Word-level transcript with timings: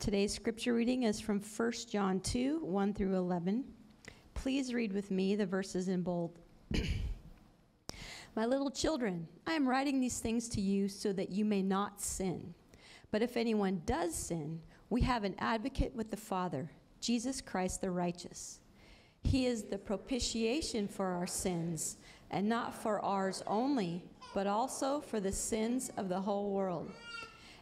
Today's 0.00 0.32
scripture 0.32 0.72
reading 0.72 1.02
is 1.02 1.20
from 1.20 1.40
1 1.40 1.72
John 1.90 2.20
2 2.20 2.60
1 2.62 2.94
through 2.94 3.14
11. 3.16 3.62
Please 4.32 4.72
read 4.72 4.94
with 4.94 5.10
me 5.10 5.36
the 5.36 5.44
verses 5.44 5.88
in 5.88 6.00
bold. 6.00 6.38
My 8.34 8.46
little 8.46 8.70
children, 8.70 9.28
I 9.46 9.52
am 9.52 9.68
writing 9.68 10.00
these 10.00 10.18
things 10.18 10.48
to 10.50 10.60
you 10.62 10.88
so 10.88 11.12
that 11.12 11.28
you 11.28 11.44
may 11.44 11.60
not 11.60 12.00
sin. 12.00 12.54
But 13.10 13.20
if 13.20 13.36
anyone 13.36 13.82
does 13.84 14.14
sin, 14.14 14.62
we 14.88 15.02
have 15.02 15.22
an 15.22 15.34
advocate 15.38 15.94
with 15.94 16.10
the 16.10 16.16
Father, 16.16 16.70
Jesus 17.02 17.42
Christ 17.42 17.82
the 17.82 17.90
righteous. 17.90 18.60
He 19.22 19.44
is 19.44 19.64
the 19.64 19.76
propitiation 19.76 20.88
for 20.88 21.08
our 21.08 21.26
sins, 21.26 21.98
and 22.30 22.48
not 22.48 22.74
for 22.74 23.04
ours 23.04 23.42
only, 23.46 24.02
but 24.32 24.46
also 24.46 25.02
for 25.02 25.20
the 25.20 25.30
sins 25.30 25.90
of 25.98 26.08
the 26.08 26.22
whole 26.22 26.52
world. 26.52 26.90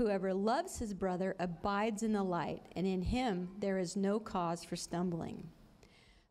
Whoever 0.00 0.32
loves 0.32 0.78
his 0.78 0.94
brother 0.94 1.36
abides 1.38 2.02
in 2.02 2.14
the 2.14 2.22
light, 2.22 2.62
and 2.74 2.86
in 2.86 3.02
him 3.02 3.50
there 3.58 3.78
is 3.78 3.96
no 3.96 4.18
cause 4.18 4.64
for 4.64 4.74
stumbling. 4.74 5.46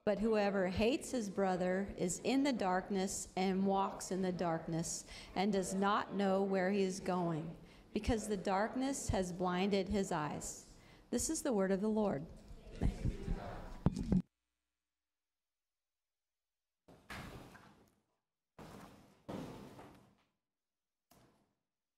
But 0.07 0.17
whoever 0.17 0.67
hates 0.69 1.11
his 1.11 1.29
brother 1.29 1.87
is 1.95 2.19
in 2.23 2.41
the 2.41 2.51
darkness 2.51 3.27
and 3.37 3.63
walks 3.63 4.09
in 4.09 4.23
the 4.23 4.31
darkness 4.31 5.05
and 5.35 5.53
does 5.53 5.75
not 5.75 6.15
know 6.15 6.41
where 6.41 6.71
he 6.71 6.81
is 6.81 6.99
going, 6.99 7.47
because 7.93 8.27
the 8.27 8.35
darkness 8.35 9.07
has 9.09 9.31
blinded 9.31 9.87
his 9.87 10.11
eyes. 10.11 10.65
This 11.11 11.29
is 11.29 11.43
the 11.43 11.53
word 11.53 11.69
of 11.69 11.81
the 11.81 11.87
Lord. 11.87 12.25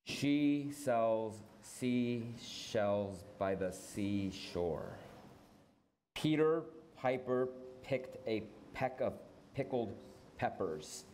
She 0.05 0.69
sells 0.73 1.41
seashells 1.81 3.23
by 3.39 3.55
the 3.55 3.71
seashore. 3.71 4.99
Peter 6.13 6.61
Piper 6.95 7.49
picked 7.81 8.17
a 8.27 8.43
peck 8.75 9.01
of 9.01 9.13
pickled 9.55 9.95
peppers. 10.37 11.05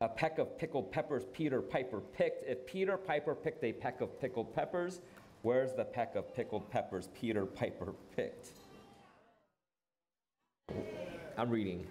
A 0.00 0.08
peck 0.08 0.38
of 0.38 0.56
pickled 0.56 0.92
peppers 0.92 1.24
Peter 1.32 1.60
Piper 1.60 2.00
picked. 2.00 2.48
If 2.48 2.64
Peter 2.64 2.96
Piper 2.96 3.34
picked 3.34 3.64
a 3.64 3.72
peck 3.72 4.00
of 4.00 4.20
pickled 4.20 4.54
peppers, 4.54 5.00
where's 5.42 5.72
the 5.72 5.84
peck 5.84 6.14
of 6.14 6.32
pickled 6.32 6.70
peppers 6.70 7.08
Peter 7.20 7.44
Piper 7.44 7.92
picked? 8.14 8.50
I'm 11.36 11.50
reading. 11.50 11.88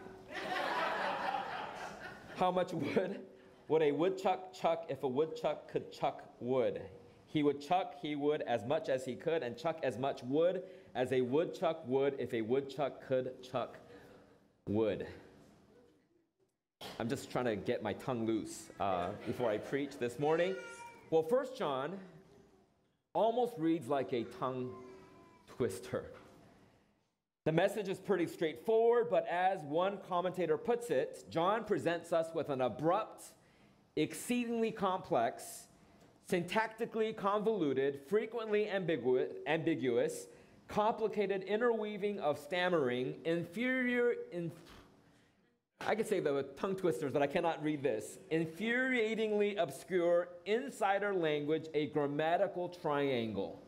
How 2.38 2.52
much 2.52 2.72
wood 2.72 3.20
would 3.68 3.82
a 3.82 3.92
woodchuck 3.92 4.54
chuck 4.54 4.86
if 4.88 5.04
a 5.04 5.08
woodchuck 5.10 5.70
could 5.70 5.92
chuck 5.92 6.24
wood? 6.40 6.82
He 7.38 7.44
would 7.44 7.62
chuck, 7.62 7.94
he 8.02 8.16
would, 8.16 8.42
as 8.42 8.66
much 8.66 8.90
as 8.90 9.06
he 9.06 9.14
could, 9.14 9.44
and 9.44 9.56
chuck 9.56 9.78
as 9.84 10.00
much 10.00 10.24
wood 10.24 10.64
as 10.96 11.12
a 11.12 11.22
woodchuck 11.22 11.88
would 11.88 12.16
if 12.18 12.34
a 12.34 12.42
woodchuck 12.42 13.08
could 13.08 13.44
chuck 13.44 13.78
wood. 14.68 15.06
I'm 17.00 17.08
just 17.08 17.30
trying 17.30 17.46
to 17.46 17.56
get 17.56 17.84
my 17.84 17.94
tongue 17.94 18.26
loose 18.26 18.72
uh, 18.80 19.10
before 19.28 19.52
I 19.52 19.60
preach 19.60 20.00
this 20.00 20.18
morning. 20.18 20.56
Well, 21.12 21.22
First 21.22 21.56
John 21.56 22.00
almost 23.14 23.54
reads 23.60 23.88
like 23.88 24.14
a 24.14 24.24
tongue 24.24 24.72
twister. 25.46 26.06
The 27.46 27.52
message 27.52 27.88
is 27.88 28.00
pretty 28.00 28.26
straightforward, 28.26 29.12
but 29.12 29.28
as 29.28 29.60
one 29.60 30.00
commentator 30.10 30.58
puts 30.58 30.90
it, 30.90 31.26
John 31.30 31.66
presents 31.66 32.12
us 32.12 32.34
with 32.34 32.50
an 32.50 32.62
abrupt, 32.62 33.26
exceedingly 33.96 34.72
complex, 34.72 35.67
syntactically 36.30 37.16
convoluted, 37.16 38.02
frequently 38.08 38.70
ambiguous, 38.70 39.30
ambiguous 39.48 40.28
complicated 40.68 41.44
interweaving 41.44 42.20
of 42.20 42.38
stammering, 42.38 43.16
inferior, 43.26 44.14
in, 44.32 44.52
I 45.82 45.96
could 45.96 46.08
say 46.08 46.20
the 46.20 46.44
tongue 46.58 46.76
twisters, 46.76 47.12
but 47.12 47.22
I 47.22 47.28
cannot 47.28 47.64
read 47.64 47.84
this. 47.84 48.18
Infuriatingly 48.32 49.58
obscure 49.58 50.30
insider 50.46 51.14
language, 51.14 51.68
a 51.74 51.88
grammatical 51.88 52.70
triangle. 52.70 53.62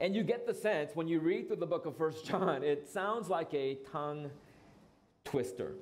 And 0.00 0.14
you 0.14 0.22
get 0.22 0.46
the 0.46 0.54
sense 0.54 0.90
when 0.94 1.08
you 1.08 1.20
read 1.20 1.46
through 1.46 1.56
the 1.56 1.66
book 1.66 1.86
of 1.86 1.96
First 1.96 2.26
John, 2.26 2.62
it 2.62 2.88
sounds 2.88 3.28
like 3.28 3.54
a 3.54 3.76
tongue 3.90 4.30
twister. 5.24 5.72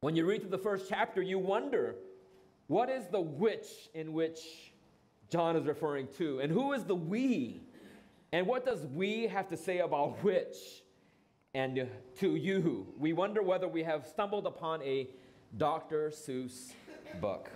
When 0.00 0.16
you 0.16 0.26
read 0.26 0.40
through 0.40 0.50
the 0.50 0.58
first 0.58 0.86
chapter, 0.88 1.22
you 1.22 1.38
wonder 1.38 1.94
what 2.66 2.88
is 2.88 3.06
the 3.06 3.20
which 3.20 3.90
in 3.94 4.12
which 4.12 4.71
John 5.32 5.56
is 5.56 5.64
referring 5.64 6.08
to? 6.18 6.40
And 6.40 6.52
who 6.52 6.74
is 6.74 6.84
the 6.84 6.94
we? 6.94 7.62
And 8.32 8.46
what 8.46 8.66
does 8.66 8.86
we 8.86 9.26
have 9.28 9.48
to 9.48 9.56
say 9.56 9.78
about 9.78 10.22
which? 10.22 10.56
And 11.54 11.88
to 12.18 12.36
you, 12.36 12.86
we 12.98 13.14
wonder 13.14 13.42
whether 13.42 13.66
we 13.66 13.82
have 13.82 14.06
stumbled 14.06 14.46
upon 14.46 14.82
a 14.82 15.08
Dr. 15.56 16.10
Seuss 16.10 16.72
book. 17.18 17.50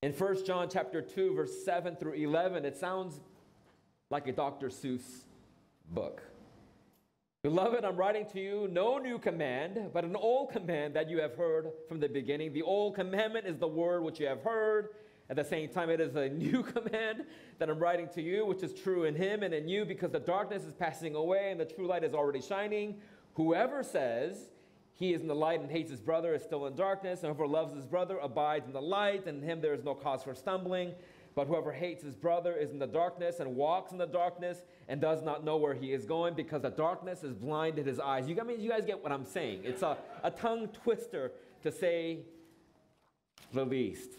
In 0.00 0.12
1 0.12 0.44
John 0.44 0.68
chapter 0.70 1.02
2 1.02 1.34
verse 1.34 1.64
7 1.64 1.96
through 1.96 2.12
11, 2.14 2.64
it 2.64 2.76
sounds 2.76 3.20
like 4.10 4.28
a 4.28 4.32
Dr. 4.32 4.68
Seuss 4.68 5.24
book. 5.90 6.22
Beloved, 7.42 7.84
I'm 7.84 7.96
writing 7.96 8.26
to 8.32 8.40
you 8.40 8.68
no 8.70 8.98
new 8.98 9.18
command, 9.18 9.90
but 9.92 10.04
an 10.04 10.14
old 10.14 10.52
command 10.52 10.94
that 10.94 11.10
you 11.10 11.20
have 11.20 11.34
heard 11.34 11.72
from 11.88 11.98
the 11.98 12.08
beginning. 12.08 12.52
The 12.52 12.62
old 12.62 12.94
commandment 12.94 13.46
is 13.46 13.58
the 13.58 13.68
word 13.68 14.02
which 14.02 14.20
you 14.20 14.26
have 14.26 14.42
heard 14.42 14.90
at 15.30 15.36
the 15.36 15.44
same 15.44 15.68
time, 15.68 15.90
it 15.90 16.00
is 16.00 16.16
a 16.16 16.28
new 16.30 16.62
command 16.62 17.24
that 17.58 17.70
I'm 17.70 17.78
writing 17.78 18.08
to 18.14 18.22
you, 18.22 18.44
which 18.44 18.62
is 18.62 18.72
true 18.72 19.04
in 19.04 19.14
him 19.14 19.42
and 19.42 19.54
in 19.54 19.68
you, 19.68 19.84
because 19.84 20.10
the 20.10 20.20
darkness 20.20 20.64
is 20.64 20.74
passing 20.74 21.14
away 21.14 21.50
and 21.50 21.58
the 21.58 21.64
true 21.64 21.86
light 21.86 22.04
is 22.04 22.14
already 22.14 22.42
shining. 22.42 22.96
Whoever 23.34 23.82
says 23.82 24.50
he 24.92 25.12
is 25.12 25.22
in 25.22 25.26
the 25.26 25.34
light 25.34 25.60
and 25.60 25.70
hates 25.70 25.90
his 25.90 26.00
brother 26.00 26.34
is 26.34 26.42
still 26.42 26.66
in 26.66 26.76
darkness, 26.76 27.22
and 27.22 27.34
whoever 27.34 27.46
loves 27.46 27.74
his 27.74 27.86
brother 27.86 28.18
abides 28.18 28.66
in 28.66 28.72
the 28.72 28.82
light, 28.82 29.26
and 29.26 29.42
in 29.42 29.48
him 29.48 29.60
there 29.60 29.74
is 29.74 29.82
no 29.82 29.94
cause 29.94 30.22
for 30.22 30.34
stumbling. 30.34 30.92
But 31.34 31.48
whoever 31.48 31.72
hates 31.72 32.04
his 32.04 32.14
brother 32.14 32.54
is 32.54 32.70
in 32.70 32.78
the 32.78 32.86
darkness 32.86 33.40
and 33.40 33.56
walks 33.56 33.90
in 33.90 33.98
the 33.98 34.06
darkness 34.06 34.62
and 34.86 35.00
does 35.00 35.20
not 35.20 35.44
know 35.44 35.56
where 35.56 35.74
he 35.74 35.92
is 35.92 36.04
going 36.04 36.34
because 36.34 36.62
the 36.62 36.70
darkness 36.70 37.22
has 37.22 37.32
blinded 37.32 37.86
his 37.86 37.98
eyes. 37.98 38.28
You, 38.28 38.40
I 38.40 38.44
mean, 38.44 38.60
you 38.60 38.70
guys 38.70 38.84
get 38.84 39.02
what 39.02 39.10
I'm 39.10 39.24
saying. 39.24 39.62
It's 39.64 39.82
a, 39.82 39.96
a 40.22 40.30
tongue 40.30 40.68
twister 40.68 41.32
to 41.62 41.72
say 41.72 42.20
the 43.52 43.64
least. 43.64 44.10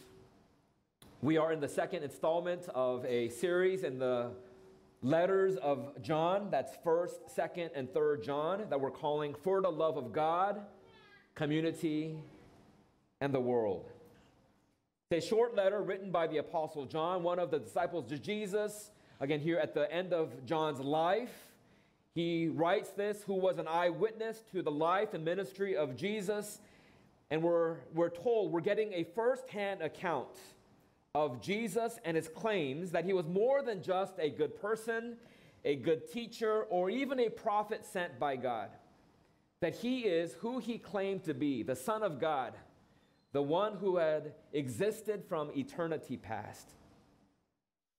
We 1.21 1.37
are 1.37 1.53
in 1.53 1.61
the 1.61 1.69
second 1.69 2.03
installment 2.03 2.67
of 2.75 3.05
a 3.05 3.29
series 3.29 3.83
in 3.83 3.97
the 3.97 4.31
letters 5.01 5.55
of 5.55 6.01
John. 6.01 6.49
That's 6.51 6.73
1st, 6.85 7.33
2nd, 7.35 7.69
and 7.73 7.87
3rd 7.87 8.23
John 8.23 8.65
that 8.69 8.79
we're 8.79 8.91
calling 8.91 9.33
For 9.33 9.61
the 9.61 9.71
Love 9.71 9.95
of 9.95 10.11
God, 10.11 10.61
Community, 11.33 12.17
and 13.21 13.33
the 13.33 13.39
World. 13.39 13.89
It's 15.09 15.25
a 15.25 15.27
short 15.27 15.55
letter 15.55 15.81
written 15.81 16.11
by 16.11 16.27
the 16.27 16.37
Apostle 16.37 16.85
John, 16.85 17.23
one 17.23 17.39
of 17.39 17.49
the 17.49 17.59
disciples 17.59 18.11
of 18.11 18.21
Jesus. 18.21 18.91
Again, 19.21 19.39
here 19.39 19.57
at 19.57 19.73
the 19.73 19.91
end 19.91 20.11
of 20.11 20.45
John's 20.45 20.81
life, 20.81 21.47
he 22.13 22.49
writes 22.49 22.89
this, 22.89 23.23
who 23.23 23.35
was 23.35 23.57
an 23.57 23.67
eyewitness 23.69 24.43
to 24.51 24.61
the 24.61 24.71
life 24.71 25.13
and 25.13 25.23
ministry 25.23 25.77
of 25.77 25.95
Jesus. 25.95 26.59
And 27.31 27.41
we're, 27.41 27.77
we're 27.93 28.09
told 28.09 28.51
we're 28.51 28.59
getting 28.59 28.91
a 28.93 29.05
firsthand 29.15 29.81
account 29.81 30.27
of 31.15 31.41
Jesus 31.41 31.97
and 32.05 32.15
his 32.15 32.27
claims 32.27 32.91
that 32.91 33.05
he 33.05 33.13
was 33.13 33.25
more 33.25 33.63
than 33.63 33.81
just 33.81 34.13
a 34.19 34.29
good 34.29 34.61
person 34.61 35.17
a 35.65 35.75
good 35.75 36.09
teacher, 36.09 36.63
or 36.69 36.89
even 36.89 37.19
a 37.19 37.29
prophet 37.29 37.83
sent 37.83 38.19
by 38.19 38.35
God. 38.35 38.69
That 39.61 39.75
he 39.75 40.01
is 40.01 40.33
who 40.35 40.59
he 40.59 40.77
claimed 40.77 41.23
to 41.23 41.33
be, 41.33 41.63
the 41.63 41.75
Son 41.75 42.03
of 42.03 42.19
God, 42.19 42.53
the 43.33 43.41
one 43.41 43.75
who 43.77 43.97
had 43.97 44.33
existed 44.53 45.23
from 45.27 45.49
eternity 45.57 46.17
past. 46.17 46.69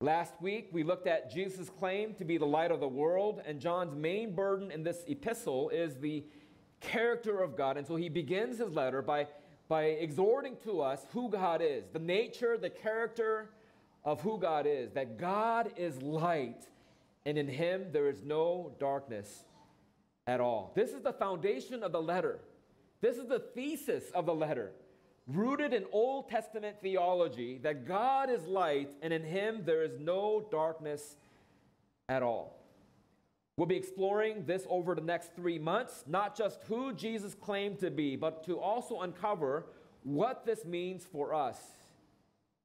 Last 0.01 0.41
week, 0.41 0.69
we 0.73 0.85
looked 0.85 1.09
at 1.09 1.33
Jesus' 1.33 1.69
claim 1.69 2.15
to 2.15 2.25
be 2.25 2.39
the 2.39 2.47
light 2.47 2.71
of 2.71 2.81
the 2.81 2.89
world, 2.89 3.43
and 3.45 3.59
John's 3.59 3.97
main 3.97 4.35
burden 4.35 4.71
in 4.71 4.85
this 4.85 5.03
epistle 5.09 5.71
is 5.71 5.97
the 5.97 6.25
character 6.81 7.43
of 7.43 7.57
God. 7.57 7.77
And 7.77 7.87
so 7.87 7.97
he 7.97 8.09
begins 8.09 8.59
his 8.59 8.71
letter 8.71 9.03
by, 9.03 9.27
by 9.69 9.85
exhorting 9.85 10.57
to 10.65 10.81
us 10.81 11.07
who 11.13 11.29
God 11.29 11.61
is, 11.63 11.85
the 11.93 11.99
nature, 11.99 12.57
the 12.57 12.71
character 12.71 13.51
of 14.05 14.21
who 14.21 14.39
God 14.39 14.67
is, 14.67 14.93
that 14.93 15.19
God 15.19 15.73
is 15.77 16.01
light, 16.01 16.65
and 17.25 17.37
in 17.37 17.49
him 17.49 17.87
there 17.93 18.09
is 18.09 18.23
no 18.23 18.73
darkness 18.79 19.45
at 20.27 20.41
all. 20.41 20.73
This 20.75 20.91
is 20.91 21.03
the 21.03 21.13
foundation 21.13 21.83
of 21.83 21.93
the 21.93 22.01
letter. 22.01 22.39
This 23.01 23.17
is 23.17 23.29
the 23.29 23.41
thesis 23.41 24.05
of 24.15 24.27
the 24.27 24.35
letter, 24.35 24.73
rooted 25.27 25.73
in 25.73 25.85
Old 25.93 26.29
Testament 26.29 26.77
theology 26.81 27.59
that 27.63 27.87
God 27.87 28.31
is 28.31 28.45
light, 28.47 28.91
and 29.03 29.13
in 29.13 29.25
him 29.25 29.63
there 29.65 29.83
is 29.83 29.99
no 29.99 30.47
darkness 30.51 31.17
at 32.09 32.23
all. 32.23 32.56
We'll 33.57 33.67
be 33.67 33.77
exploring 33.77 34.45
this 34.45 34.67
over 34.69 34.95
the 34.95 35.01
next 35.01 35.35
three 35.35 35.59
months, 35.59 36.05
not 36.07 36.37
just 36.37 36.63
who 36.65 36.93
Jesus 36.93 37.35
claimed 37.35 37.79
to 37.79 37.91
be, 37.91 38.15
but 38.15 38.45
to 38.45 38.61
also 38.61 39.01
uncover 39.01 39.65
what 40.03 40.45
this 40.45 40.67
means 40.67 41.07
for 41.11 41.33
us. 41.33 41.59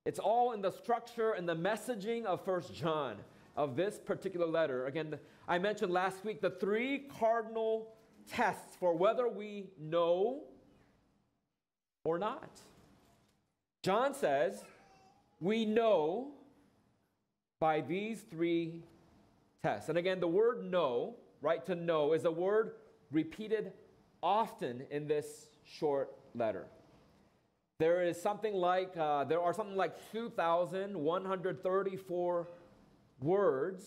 It's 0.05 0.19
all 0.19 0.51
in 0.51 0.61
the 0.61 0.71
structure 0.71 1.31
and 1.31 1.47
the 1.47 1.55
messaging 1.55 2.25
of 2.25 2.43
First 2.43 2.73
John, 2.73 3.15
of 3.55 3.77
this 3.77 3.99
particular 3.99 4.45
letter. 4.47 4.87
Again, 4.87 5.17
I 5.47 5.59
mentioned 5.59 5.93
last 5.93 6.25
week 6.25 6.41
the 6.41 6.49
three 6.49 7.07
cardinal 7.19 7.93
tests 8.29 8.75
for 8.77 8.93
whether 8.93 9.29
we 9.29 9.69
know 9.79 10.41
or 12.03 12.19
not. 12.19 12.49
John 13.83 14.13
says, 14.13 14.63
We 15.39 15.65
know 15.65 16.31
by 17.59 17.81
these 17.81 18.21
three 18.29 18.81
test. 19.63 19.89
And 19.89 19.97
again, 19.97 20.19
the 20.19 20.27
word 20.27 20.63
know, 20.63 21.15
right, 21.41 21.65
to 21.65 21.73
know, 21.75 22.13
is 22.13 22.25
a 22.25 22.31
word 22.31 22.73
repeated 23.11 23.73
often 24.23 24.83
in 24.89 25.07
this 25.07 25.49
short 25.63 26.15
letter. 26.33 26.65
There 27.79 28.03
is 28.03 28.21
something 28.21 28.53
like, 28.53 28.95
uh, 28.97 29.23
there 29.23 29.41
are 29.41 29.53
something 29.53 29.75
like 29.75 30.11
2,134 30.11 32.47
words 33.21 33.83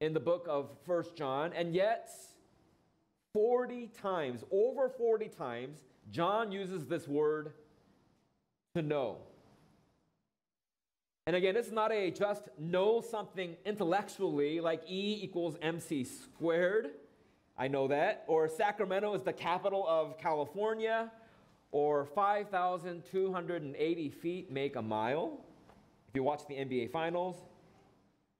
in 0.00 0.12
the 0.12 0.20
book 0.20 0.46
of 0.48 0.70
First 0.86 1.16
John, 1.16 1.52
and 1.54 1.74
yet 1.74 2.10
40 3.34 3.88
times, 3.88 4.44
over 4.50 4.88
40 4.88 5.28
times, 5.28 5.78
John 6.10 6.52
uses 6.52 6.86
this 6.86 7.08
word 7.08 7.52
to 8.74 8.82
know. 8.82 9.18
And 11.28 11.36
again, 11.36 11.54
it's 11.56 11.70
not 11.70 11.92
a 11.92 12.10
just 12.10 12.48
know 12.58 13.00
something 13.02 13.54
intellectually 13.66 14.60
like 14.60 14.82
E 14.88 15.20
equals 15.22 15.58
MC 15.60 16.04
squared. 16.04 16.92
I 17.58 17.68
know 17.68 17.86
that. 17.88 18.24
Or 18.28 18.48
Sacramento 18.48 19.12
is 19.12 19.20
the 19.20 19.34
capital 19.34 19.84
of 19.86 20.16
California. 20.16 21.12
Or 21.70 22.06
5,280 22.06 24.08
feet 24.08 24.50
make 24.50 24.76
a 24.76 24.80
mile. 24.80 25.38
If 26.08 26.14
you 26.14 26.22
watch 26.22 26.46
the 26.48 26.54
NBA 26.54 26.90
Finals, 26.90 27.36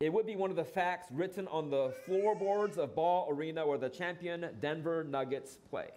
it 0.01 0.11
would 0.11 0.25
be 0.25 0.37
one 0.37 0.49
of 0.49 0.57
the 0.57 0.65
facts 0.65 1.09
written 1.13 1.47
on 1.49 1.69
the 1.69 1.93
floorboards 2.07 2.79
of 2.79 2.95
Ball 2.95 3.29
Arena 3.31 3.67
where 3.67 3.77
the 3.77 3.91
champion 3.91 4.49
Denver 4.63 5.05
Nuggets 5.05 5.59
play. 5.69 5.91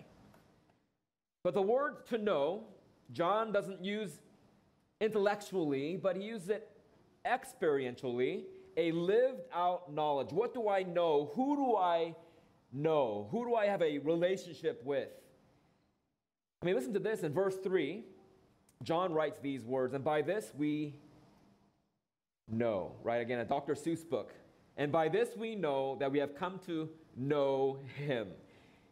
But 1.45 1.53
the 1.53 1.61
word 1.61 2.05
to 2.07 2.17
know, 2.17 2.65
John 3.13 3.53
doesn't 3.53 3.81
use 3.81 4.19
intellectually, 4.99 5.95
but 5.95 6.17
he 6.17 6.23
uses 6.23 6.49
it 6.49 6.67
experientially, 7.25 8.43
a 8.77 8.91
lived 8.91 9.41
out 9.53 9.93
knowledge. 9.93 10.31
What 10.31 10.53
do 10.53 10.69
I 10.69 10.83
know? 10.83 11.31
Who 11.35 11.55
do 11.55 11.75
I 11.75 12.15
know? 12.71 13.27
Who 13.31 13.45
do 13.45 13.55
I 13.55 13.65
have 13.65 13.81
a 13.81 13.97
relationship 13.99 14.81
with? 14.85 15.09
I 16.61 16.65
mean, 16.65 16.75
listen 16.75 16.93
to 16.93 16.99
this 16.99 17.23
in 17.23 17.33
verse 17.33 17.57
3. 17.63 18.03
John 18.83 19.13
writes 19.13 19.39
these 19.39 19.63
words, 19.63 19.93
and 19.93 20.03
by 20.03 20.21
this 20.21 20.51
we 20.57 20.95
know, 22.49 22.93
right? 23.03 23.21
Again, 23.21 23.39
a 23.39 23.45
Dr. 23.45 23.73
Seuss 23.73 24.07
book. 24.07 24.33
And 24.77 24.91
by 24.91 25.09
this 25.09 25.35
we 25.35 25.55
know 25.55 25.97
that 25.99 26.11
we 26.11 26.19
have 26.19 26.35
come 26.35 26.59
to 26.65 26.89
know 27.15 27.79
him. 27.95 28.27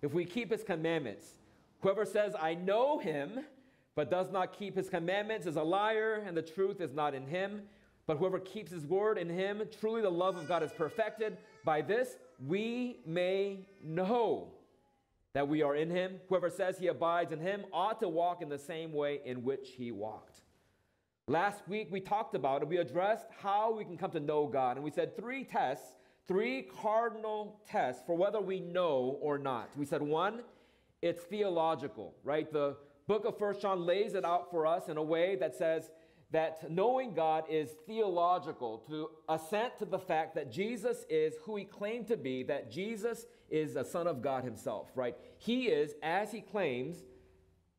If 0.01 0.13
we 0.13 0.25
keep 0.25 0.51
his 0.51 0.63
commandments, 0.63 1.25
whoever 1.81 2.05
says, 2.05 2.35
I 2.39 2.55
know 2.55 2.99
him, 2.99 3.39
but 3.95 4.09
does 4.09 4.31
not 4.31 4.57
keep 4.57 4.75
his 4.75 4.89
commandments 4.89 5.45
is 5.45 5.55
a 5.55 5.63
liar, 5.63 6.23
and 6.25 6.37
the 6.37 6.41
truth 6.41 6.79
is 6.81 6.93
not 6.93 7.13
in 7.13 7.27
him. 7.27 7.63
But 8.09 8.17
whoever 8.17 8.39
keeps 8.39 8.71
his 8.71 8.87
word 8.87 9.19
in 9.19 9.29
him, 9.29 9.61
truly 9.79 10.01
the 10.01 10.09
love 10.09 10.35
of 10.35 10.47
God 10.47 10.63
is 10.63 10.71
perfected. 10.71 11.37
By 11.63 11.83
this 11.83 12.17
we 12.43 13.01
may 13.05 13.67
know 13.83 14.47
that 15.33 15.47
we 15.47 15.61
are 15.61 15.75
in 15.75 15.91
him. 15.91 16.15
Whoever 16.27 16.49
says 16.49 16.79
he 16.79 16.87
abides 16.87 17.31
in 17.31 17.39
him 17.39 17.65
ought 17.71 17.99
to 17.99 18.09
walk 18.09 18.41
in 18.41 18.49
the 18.49 18.57
same 18.57 18.93
way 18.93 19.19
in 19.25 19.43
which 19.43 19.73
he 19.77 19.91
walked. 19.91 20.41
Last 21.27 21.61
week 21.67 21.89
we 21.91 21.99
talked 21.99 22.33
about 22.33 22.63
it. 22.63 22.67
We 22.67 22.77
addressed 22.77 23.27
how 23.43 23.75
we 23.75 23.85
can 23.85 23.95
come 23.95 24.09
to 24.09 24.19
know 24.19 24.47
God. 24.47 24.77
And 24.77 24.83
we 24.83 24.89
said 24.89 25.15
three 25.15 25.43
tests, 25.43 25.93
three 26.27 26.63
cardinal 26.81 27.61
tests 27.69 28.01
for 28.07 28.17
whether 28.17 28.41
we 28.41 28.59
know 28.59 29.19
or 29.21 29.37
not. 29.37 29.69
We 29.77 29.85
said 29.85 30.01
one, 30.01 30.41
it's 31.03 31.21
theological, 31.25 32.15
right? 32.23 32.51
The 32.51 32.75
book 33.05 33.25
of 33.25 33.37
First 33.37 33.61
John 33.61 33.85
lays 33.85 34.15
it 34.15 34.25
out 34.25 34.49
for 34.49 34.65
us 34.65 34.87
in 34.87 34.97
a 34.97 35.03
way 35.03 35.35
that 35.35 35.53
says 35.55 35.91
that 36.31 36.69
knowing 36.69 37.13
God 37.13 37.45
is 37.49 37.71
theological, 37.87 38.79
to 38.89 39.09
assent 39.27 39.77
to 39.79 39.85
the 39.85 39.97
fact 39.97 40.35
that 40.35 40.51
Jesus 40.51 41.05
is 41.09 41.33
who 41.43 41.55
he 41.55 41.65
claimed 41.65 42.07
to 42.07 42.17
be, 42.17 42.43
that 42.43 42.71
Jesus 42.71 43.25
is 43.49 43.75
a 43.75 43.83
Son 43.83 44.05
of 44.05 44.21
God 44.21 44.43
himself, 44.43 44.89
right? 44.95 45.15
He 45.37 45.67
is, 45.67 45.95
as 46.03 46.31
he 46.31 46.41
claims, 46.41 46.97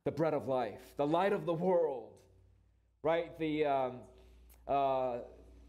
the 0.03 0.11
bread 0.11 0.33
of 0.33 0.47
life, 0.47 0.81
the 0.97 1.07
light 1.07 1.31
of 1.31 1.45
the 1.45 1.53
world, 1.53 2.09
right? 3.03 3.37
The, 3.39 3.65
um, 3.65 3.93
uh, 4.67 5.19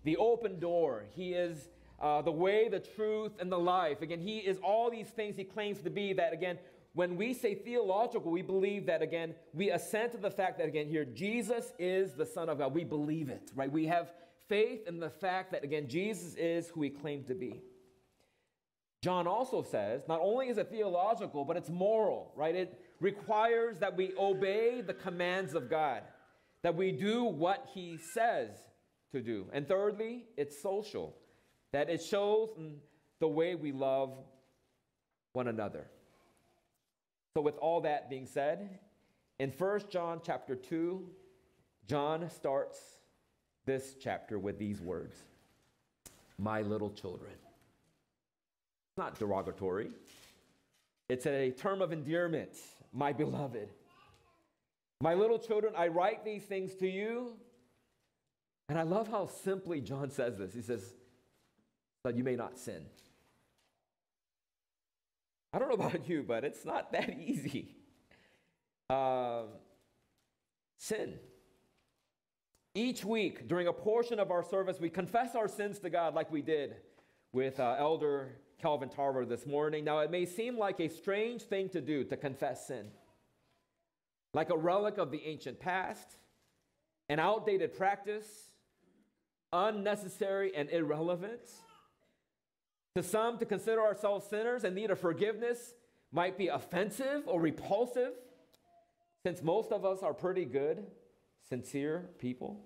the 0.04 0.16
open 0.16 0.58
door. 0.58 1.04
He 1.14 1.34
is 1.34 1.68
uh, 2.00 2.22
the 2.22 2.32
way, 2.32 2.68
the 2.68 2.80
truth, 2.80 3.32
and 3.38 3.50
the 3.50 3.58
life. 3.58 4.02
Again, 4.02 4.20
he 4.20 4.38
is 4.38 4.58
all 4.58 4.90
these 4.90 5.08
things 5.08 5.36
he 5.36 5.44
claims 5.44 5.80
to 5.82 5.90
be 5.90 6.12
that, 6.14 6.32
again, 6.32 6.58
when 6.94 7.16
we 7.16 7.32
say 7.32 7.54
theological, 7.54 8.30
we 8.30 8.42
believe 8.42 8.86
that 8.86 9.00
again, 9.00 9.34
we 9.54 9.70
assent 9.70 10.12
to 10.12 10.18
the 10.18 10.30
fact 10.30 10.58
that 10.58 10.68
again, 10.68 10.88
here, 10.88 11.04
Jesus 11.04 11.72
is 11.78 12.12
the 12.12 12.26
Son 12.26 12.48
of 12.48 12.58
God. 12.58 12.74
We 12.74 12.84
believe 12.84 13.30
it, 13.30 13.50
right? 13.54 13.70
We 13.70 13.86
have 13.86 14.12
faith 14.48 14.86
in 14.86 15.00
the 15.00 15.08
fact 15.08 15.52
that 15.52 15.64
again, 15.64 15.88
Jesus 15.88 16.34
is 16.34 16.68
who 16.68 16.82
he 16.82 16.90
claimed 16.90 17.28
to 17.28 17.34
be. 17.34 17.62
John 19.02 19.26
also 19.26 19.62
says, 19.62 20.02
not 20.06 20.20
only 20.22 20.48
is 20.48 20.58
it 20.58 20.70
theological, 20.70 21.44
but 21.44 21.56
it's 21.56 21.70
moral, 21.70 22.32
right? 22.36 22.54
It 22.54 22.80
requires 23.00 23.78
that 23.78 23.96
we 23.96 24.12
obey 24.18 24.80
the 24.80 24.94
commands 24.94 25.54
of 25.54 25.68
God, 25.68 26.02
that 26.62 26.76
we 26.76 26.92
do 26.92 27.24
what 27.24 27.66
he 27.74 27.98
says 28.14 28.50
to 29.10 29.20
do. 29.20 29.46
And 29.52 29.66
thirdly, 29.66 30.26
it's 30.36 30.62
social, 30.62 31.16
that 31.72 31.90
it 31.90 32.02
shows 32.02 32.50
the 33.18 33.26
way 33.26 33.56
we 33.56 33.72
love 33.72 34.16
one 35.32 35.48
another. 35.48 35.86
So, 37.34 37.40
with 37.40 37.56
all 37.58 37.80
that 37.82 38.10
being 38.10 38.26
said, 38.26 38.78
in 39.38 39.50
1 39.50 39.80
John 39.90 40.20
chapter 40.24 40.54
2, 40.54 41.08
John 41.88 42.28
starts 42.30 42.78
this 43.64 43.94
chapter 44.00 44.38
with 44.38 44.58
these 44.58 44.80
words 44.80 45.16
My 46.38 46.62
little 46.62 46.90
children. 46.90 47.32
It's 47.32 48.98
not 48.98 49.18
derogatory, 49.18 49.90
it's 51.08 51.26
a 51.26 51.50
term 51.50 51.80
of 51.82 51.92
endearment, 51.92 52.54
my 52.92 53.12
beloved. 53.12 53.68
My 55.00 55.14
little 55.14 55.38
children, 55.38 55.72
I 55.76 55.88
write 55.88 56.24
these 56.24 56.44
things 56.44 56.76
to 56.76 56.88
you. 56.88 57.32
And 58.68 58.78
I 58.78 58.84
love 58.84 59.08
how 59.08 59.26
simply 59.26 59.80
John 59.80 60.10
says 60.10 60.38
this. 60.38 60.54
He 60.54 60.62
says, 60.62 60.94
that 62.04 62.16
you 62.16 62.24
may 62.24 62.36
not 62.36 62.58
sin. 62.58 62.84
I 65.52 65.58
don't 65.58 65.68
know 65.68 65.86
about 65.86 66.08
you, 66.08 66.24
but 66.26 66.44
it's 66.44 66.64
not 66.64 66.92
that 66.92 67.10
easy. 67.18 67.76
Uh, 68.88 69.42
sin. 70.78 71.18
Each 72.74 73.04
week 73.04 73.48
during 73.48 73.66
a 73.66 73.72
portion 73.72 74.18
of 74.18 74.30
our 74.30 74.42
service, 74.42 74.80
we 74.80 74.88
confess 74.88 75.34
our 75.34 75.48
sins 75.48 75.78
to 75.80 75.90
God 75.90 76.14
like 76.14 76.30
we 76.30 76.40
did 76.40 76.76
with 77.32 77.60
uh, 77.60 77.76
Elder 77.78 78.38
Calvin 78.60 78.88
Tarver 78.88 79.26
this 79.26 79.44
morning. 79.44 79.84
Now, 79.84 79.98
it 79.98 80.10
may 80.10 80.24
seem 80.24 80.56
like 80.56 80.80
a 80.80 80.88
strange 80.88 81.42
thing 81.42 81.68
to 81.70 81.80
do 81.80 82.04
to 82.04 82.16
confess 82.16 82.68
sin, 82.68 82.86
like 84.32 84.50
a 84.50 84.56
relic 84.56 84.96
of 84.96 85.10
the 85.10 85.22
ancient 85.26 85.60
past, 85.60 86.16
an 87.10 87.18
outdated 87.18 87.76
practice, 87.76 88.26
unnecessary 89.52 90.54
and 90.54 90.70
irrelevant. 90.70 91.42
To 92.94 93.02
some, 93.02 93.38
to 93.38 93.46
consider 93.46 93.80
ourselves 93.80 94.26
sinners 94.28 94.64
in 94.64 94.74
need 94.74 94.90
of 94.90 95.00
forgiveness 95.00 95.74
might 96.12 96.36
be 96.36 96.48
offensive 96.48 97.22
or 97.26 97.40
repulsive, 97.40 98.12
since 99.22 99.42
most 99.42 99.72
of 99.72 99.84
us 99.84 100.02
are 100.02 100.12
pretty 100.12 100.44
good, 100.44 100.84
sincere 101.48 102.10
people. 102.18 102.60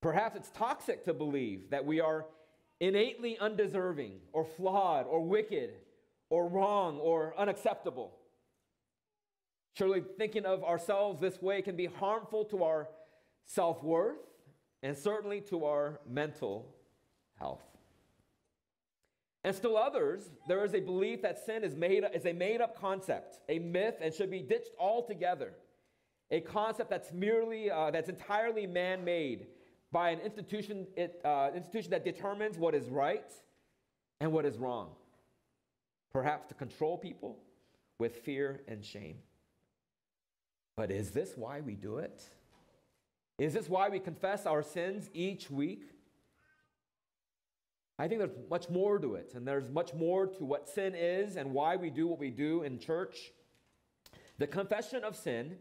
Perhaps 0.00 0.36
it's 0.36 0.50
toxic 0.50 1.04
to 1.04 1.14
believe 1.14 1.70
that 1.70 1.84
we 1.84 2.00
are 2.00 2.26
innately 2.80 3.38
undeserving 3.38 4.18
or 4.32 4.44
flawed 4.44 5.06
or 5.06 5.24
wicked 5.24 5.70
or 6.28 6.48
wrong 6.48 6.98
or 6.98 7.34
unacceptable. 7.38 8.12
Surely 9.74 10.02
thinking 10.18 10.44
of 10.44 10.62
ourselves 10.64 11.20
this 11.20 11.40
way 11.40 11.62
can 11.62 11.76
be 11.76 11.86
harmful 11.86 12.44
to 12.46 12.64
our 12.64 12.88
self 13.44 13.82
worth 13.82 14.18
and 14.82 14.96
certainly 14.96 15.40
to 15.40 15.64
our 15.64 16.00
mental 16.08 16.74
health. 17.38 17.62
And 19.44 19.54
still 19.54 19.76
others, 19.76 20.30
there 20.48 20.64
is 20.64 20.74
a 20.74 20.80
belief 20.80 21.20
that 21.20 21.44
sin 21.44 21.64
is, 21.64 21.76
made, 21.76 22.02
is 22.14 22.24
a 22.24 22.32
made 22.32 22.62
up 22.62 22.80
concept, 22.80 23.38
a 23.50 23.58
myth, 23.58 23.96
and 24.00 24.12
should 24.12 24.30
be 24.30 24.40
ditched 24.40 24.70
altogether. 24.78 25.52
A 26.30 26.40
concept 26.40 26.88
that's 26.88 27.12
merely, 27.12 27.70
uh, 27.70 27.90
that's 27.90 28.08
entirely 28.08 28.66
man 28.66 29.04
made 29.04 29.48
by 29.92 30.10
an 30.10 30.20
institution, 30.20 30.86
it, 30.96 31.20
uh, 31.24 31.50
institution 31.54 31.90
that 31.90 32.04
determines 32.04 32.56
what 32.56 32.74
is 32.74 32.88
right 32.88 33.30
and 34.20 34.32
what 34.32 34.46
is 34.46 34.56
wrong, 34.56 34.90
perhaps 36.10 36.46
to 36.48 36.54
control 36.54 36.96
people 36.96 37.38
with 37.98 38.16
fear 38.16 38.62
and 38.66 38.82
shame. 38.82 39.18
But 40.74 40.90
is 40.90 41.10
this 41.10 41.34
why 41.36 41.60
we 41.60 41.74
do 41.74 41.98
it? 41.98 42.24
Is 43.38 43.52
this 43.52 43.68
why 43.68 43.90
we 43.90 44.00
confess 44.00 44.46
our 44.46 44.62
sins 44.62 45.10
each 45.12 45.50
week? 45.50 45.84
I 47.98 48.08
think 48.08 48.20
there's 48.20 48.36
much 48.50 48.68
more 48.68 48.98
to 48.98 49.14
it, 49.14 49.32
and 49.34 49.46
there's 49.46 49.68
much 49.68 49.94
more 49.94 50.26
to 50.26 50.44
what 50.44 50.68
sin 50.68 50.94
is 50.94 51.36
and 51.36 51.52
why 51.52 51.76
we 51.76 51.90
do 51.90 52.08
what 52.08 52.18
we 52.18 52.30
do 52.30 52.62
in 52.62 52.78
church. 52.78 53.32
The 54.38 54.48
confession 54.48 55.04
of 55.04 55.14
sin, 55.14 55.56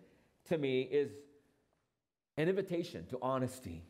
to 0.45 0.57
me, 0.57 0.81
is 0.81 1.11
an 2.37 2.49
invitation 2.49 3.05
to 3.07 3.19
honesty 3.21 3.83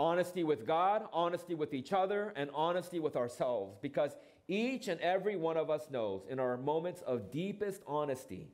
honesty 0.00 0.44
with 0.44 0.66
God, 0.66 1.04
honesty 1.12 1.54
with 1.54 1.74
each 1.74 1.92
other, 1.92 2.32
and 2.34 2.50
honesty 2.54 2.98
with 2.98 3.16
ourselves, 3.16 3.76
because 3.82 4.16
each 4.48 4.88
and 4.88 4.98
every 5.00 5.36
one 5.36 5.58
of 5.58 5.68
us 5.68 5.88
knows 5.90 6.22
in 6.28 6.40
our 6.40 6.56
moments 6.56 7.02
of 7.02 7.30
deepest 7.30 7.82
honesty 7.86 8.48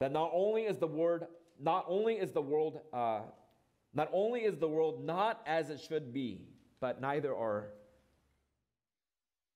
that 0.00 0.12
not 0.12 0.30
only 0.32 0.62
is 0.62 0.78
the 0.78 0.86
word, 0.86 1.26
not 1.60 1.84
only 1.86 2.14
is 2.14 2.32
the 2.32 2.40
world, 2.40 2.80
uh, 2.92 3.20
not 3.92 4.08
only 4.14 4.40
is 4.40 4.56
the 4.56 4.66
world 4.66 5.04
not 5.04 5.42
as 5.46 5.68
it 5.68 5.78
should 5.78 6.12
be, 6.12 6.48
but 6.80 7.02
neither 7.02 7.36
are 7.36 7.68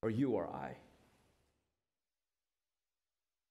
or 0.02 0.10
you 0.10 0.30
or 0.30 0.46
I. 0.46 0.76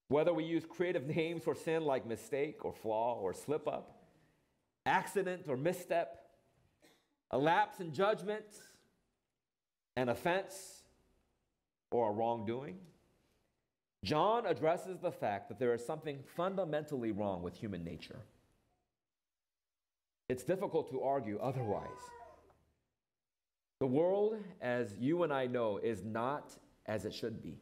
Whether 0.07 0.33
we 0.33 0.43
use 0.43 0.63
creative 0.67 1.07
names 1.15 1.43
for 1.43 1.55
sin 1.55 1.83
like 1.83 2.05
mistake 2.05 2.63
or 2.63 2.73
flaw 2.73 3.19
or 3.19 3.33
slip 3.33 3.67
up, 3.67 4.03
accident 4.85 5.43
or 5.47 5.57
misstep, 5.57 6.21
a 7.31 7.37
lapse 7.37 7.79
in 7.79 7.93
judgment, 7.93 8.45
an 9.95 10.09
offense, 10.09 10.83
or 11.91 12.09
a 12.09 12.11
wrongdoing, 12.11 12.77
John 14.03 14.45
addresses 14.45 14.99
the 14.99 15.11
fact 15.11 15.49
that 15.49 15.57
there 15.57 15.73
is 15.73 15.83
something 15.83 16.19
fundamentally 16.35 17.11
wrong 17.11 17.41
with 17.41 17.55
human 17.55 17.83
nature. 17.83 18.19
It's 20.29 20.43
difficult 20.43 20.89
to 20.91 21.01
argue 21.01 21.39
otherwise. 21.39 21.89
The 23.79 23.87
world, 23.87 24.37
as 24.61 24.95
you 24.99 25.23
and 25.23 25.33
I 25.33 25.47
know, 25.47 25.77
is 25.77 26.03
not 26.03 26.51
as 26.85 27.05
it 27.05 27.13
should 27.13 27.41
be. 27.41 27.59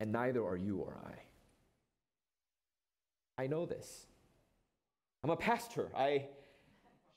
And 0.00 0.12
neither 0.12 0.44
are 0.44 0.56
you 0.56 0.78
or 0.78 0.98
I. 1.04 1.14
I 3.42 3.46
know 3.46 3.64
this. 3.64 4.06
I'm 5.24 5.30
a 5.30 5.36
pastor. 5.36 5.88
I 5.96 6.26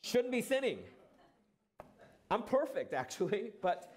shouldn't 0.02 0.32
be 0.32 0.42
sinning. 0.42 0.80
I'm 2.32 2.44
perfect, 2.44 2.94
actually, 2.94 3.52
but 3.62 3.92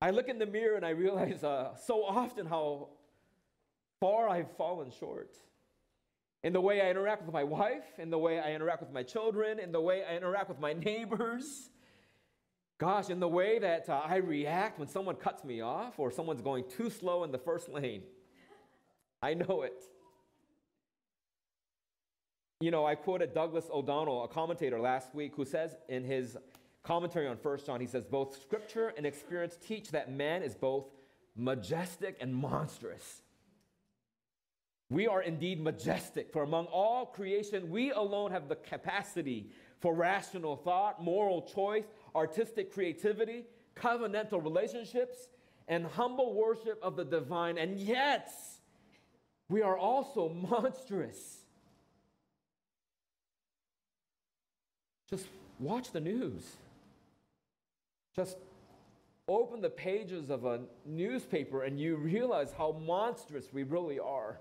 I 0.00 0.10
look 0.10 0.28
in 0.28 0.38
the 0.38 0.46
mirror 0.46 0.76
and 0.76 0.84
I 0.84 0.90
realize 0.90 1.44
uh, 1.44 1.76
so 1.76 2.04
often 2.04 2.46
how 2.46 2.88
far 4.00 4.28
I've 4.28 4.50
fallen 4.56 4.90
short. 4.90 5.36
In 6.42 6.52
the 6.52 6.60
way 6.60 6.80
I 6.80 6.90
interact 6.90 7.22
with 7.24 7.32
my 7.32 7.44
wife, 7.44 7.84
in 7.98 8.10
the 8.10 8.18
way 8.18 8.40
I 8.40 8.52
interact 8.52 8.80
with 8.80 8.90
my 8.90 9.04
children, 9.04 9.60
in 9.60 9.70
the 9.70 9.80
way 9.80 10.02
I 10.04 10.16
interact 10.16 10.48
with 10.48 10.58
my 10.58 10.72
neighbors. 10.72 11.70
Gosh, 12.82 13.10
in 13.10 13.20
the 13.20 13.28
way 13.28 13.60
that 13.60 13.88
uh, 13.88 14.00
I 14.04 14.16
react 14.16 14.80
when 14.80 14.88
someone 14.88 15.14
cuts 15.14 15.44
me 15.44 15.60
off 15.60 16.00
or 16.00 16.10
someone's 16.10 16.40
going 16.40 16.64
too 16.68 16.90
slow 16.90 17.22
in 17.22 17.30
the 17.30 17.38
first 17.38 17.68
lane. 17.68 18.02
I 19.22 19.34
know 19.34 19.62
it. 19.62 19.84
You 22.60 22.72
know, 22.72 22.84
I 22.84 22.96
quoted 22.96 23.34
Douglas 23.34 23.66
O'Donnell, 23.72 24.24
a 24.24 24.26
commentator 24.26 24.80
last 24.80 25.14
week, 25.14 25.34
who 25.36 25.44
says 25.44 25.76
in 25.88 26.02
his 26.02 26.36
commentary 26.82 27.28
on 27.28 27.36
1 27.36 27.58
John, 27.64 27.80
he 27.80 27.86
says, 27.86 28.04
both 28.04 28.42
scripture 28.42 28.92
and 28.96 29.06
experience 29.06 29.56
teach 29.64 29.92
that 29.92 30.10
man 30.10 30.42
is 30.42 30.56
both 30.56 30.90
majestic 31.36 32.16
and 32.20 32.34
monstrous. 32.34 33.22
We 34.90 35.06
are 35.06 35.22
indeed 35.22 35.60
majestic, 35.60 36.32
for 36.32 36.42
among 36.42 36.66
all 36.66 37.06
creation, 37.06 37.70
we 37.70 37.92
alone 37.92 38.32
have 38.32 38.48
the 38.48 38.56
capacity 38.56 39.52
for 39.82 39.92
rational 39.92 40.56
thought, 40.56 41.02
moral 41.02 41.42
choice, 41.42 41.84
artistic 42.14 42.72
creativity, 42.72 43.44
covenantal 43.76 44.42
relationships, 44.42 45.28
and 45.66 45.84
humble 45.84 46.34
worship 46.34 46.78
of 46.82 46.94
the 46.96 47.04
divine. 47.04 47.58
And 47.58 47.78
yet, 47.78 48.32
we 49.48 49.60
are 49.60 49.76
also 49.76 50.28
monstrous. 50.50 51.38
Just 55.10 55.26
watch 55.58 55.90
the 55.90 56.00
news. 56.00 56.42
Just 58.14 58.36
open 59.26 59.60
the 59.60 59.70
pages 59.70 60.30
of 60.30 60.44
a 60.44 60.60
newspaper 60.86 61.62
and 61.64 61.80
you 61.80 61.96
realize 61.96 62.52
how 62.56 62.72
monstrous 62.86 63.52
we 63.52 63.64
really 63.64 63.98
are. 63.98 64.38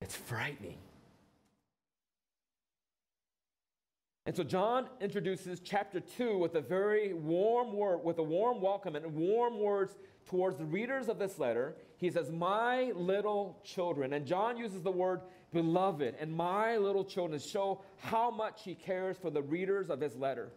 It's 0.00 0.16
frightening. 0.16 0.78
And 4.30 4.36
so 4.36 4.44
John 4.44 4.86
introduces 5.00 5.58
chapter 5.58 5.98
2 5.98 6.38
with 6.38 6.54
a 6.54 6.60
very 6.60 7.12
warm 7.14 7.72
word, 7.72 8.04
with 8.04 8.18
a 8.18 8.22
warm 8.22 8.60
welcome 8.60 8.94
and 8.94 9.12
warm 9.12 9.58
words 9.58 9.96
towards 10.26 10.56
the 10.56 10.64
readers 10.64 11.08
of 11.08 11.18
this 11.18 11.40
letter. 11.40 11.74
He 11.96 12.10
says, 12.10 12.30
My 12.30 12.92
little 12.94 13.58
children. 13.64 14.12
And 14.12 14.24
John 14.24 14.56
uses 14.56 14.82
the 14.82 14.90
word 14.92 15.22
beloved 15.52 16.14
and 16.20 16.32
my 16.32 16.76
little 16.76 17.04
children 17.04 17.40
to 17.40 17.44
show 17.44 17.82
how 17.96 18.30
much 18.30 18.62
he 18.62 18.76
cares 18.76 19.16
for 19.18 19.30
the 19.30 19.42
readers 19.42 19.90
of 19.90 20.00
his 20.00 20.14
letter. 20.14 20.52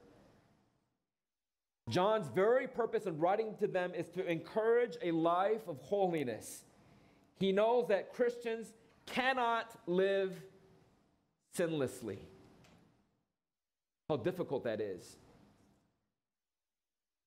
John's 1.89 2.27
very 2.27 2.68
purpose 2.68 3.08
in 3.08 3.18
writing 3.18 3.56
to 3.60 3.65
them 3.65 3.92
is 3.96 4.08
to 4.10 4.24
encourage 4.24 4.98
a 5.01 5.10
life 5.10 5.68
of 5.68 5.80
holiness. 5.80 6.62
He 7.39 7.51
knows 7.51 7.88
that 7.88 8.13
Christians 8.13 8.72
cannot 9.08 9.75
live 9.88 10.39
sinlessly. 11.58 12.20
How 14.13 14.17
difficult 14.17 14.63
that 14.65 14.79
is. 14.79 15.17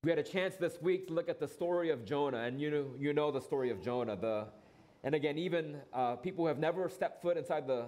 We 0.04 0.10
had 0.10 0.20
a 0.20 0.22
chance 0.22 0.54
this 0.54 0.80
week 0.80 1.08
to 1.08 1.14
look 1.14 1.28
at 1.28 1.40
the 1.40 1.48
story 1.48 1.90
of 1.90 2.04
Jonah, 2.04 2.42
and 2.42 2.60
you 2.60 2.70
know, 2.70 2.86
you 2.96 3.12
know 3.12 3.32
the 3.32 3.40
story 3.40 3.70
of 3.70 3.82
Jonah. 3.82 4.14
The, 4.14 4.46
and 5.02 5.12
again, 5.12 5.36
even 5.36 5.78
uh, 5.92 6.14
people 6.14 6.44
who 6.44 6.46
have 6.46 6.60
never 6.60 6.88
stepped 6.88 7.22
foot 7.22 7.36
inside 7.36 7.66
the, 7.66 7.86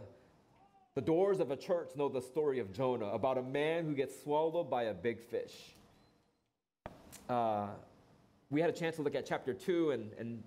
the 0.97 1.00
doors 1.00 1.38
of 1.38 1.52
a 1.52 1.57
church 1.57 1.90
know 1.95 2.09
the 2.09 2.21
story 2.21 2.59
of 2.59 2.73
Jonah 2.73 3.07
about 3.07 3.38
a 3.38 3.43
man 3.43 3.85
who 3.85 3.95
gets 3.95 4.21
swallowed 4.21 4.69
by 4.69 4.83
a 4.83 4.95
big 4.95 5.21
fish. 5.21 5.55
Uh, 7.28 7.69
we 8.50 8.61
had 8.61 8.69
a 8.69 8.76
chance 8.76 8.97
to 8.97 9.02
look 9.02 9.14
at 9.14 9.25
chapter 9.25 9.55
2, 9.55 9.93
and, 9.93 10.11
and 10.19 10.43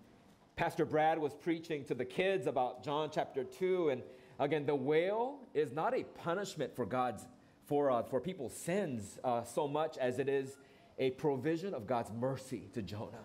Pastor 0.58 0.84
Brad 0.84 1.17
was 1.17 1.34
preaching 1.34 1.86
to 1.86 1.96
the 1.96 2.03
kids 2.03 2.48
about 2.48 2.84
John 2.84 3.12
chapter 3.13 3.46
2. 3.46 3.91
And 3.91 4.01
again, 4.39 4.65
the 4.65 4.75
whale 4.75 5.39
is 5.53 5.72
not 5.72 5.93
a 5.93 6.03
punishment 6.03 6.75
for 6.75 6.86
God's, 6.86 7.24
for, 7.72 7.90
uh, 7.90 8.04
for 8.04 8.20
people's 8.20 8.54
sins 8.54 9.18
uh, 9.24 9.46
so 9.46 9.66
much 9.66 9.98
as 9.98 10.20
it 10.20 10.28
is 10.28 10.58
a 11.00 11.12
provision 11.12 11.74
of 11.74 11.88
God's 11.88 12.12
mercy 12.12 12.68
to 12.74 12.82
Jonah. 12.82 13.24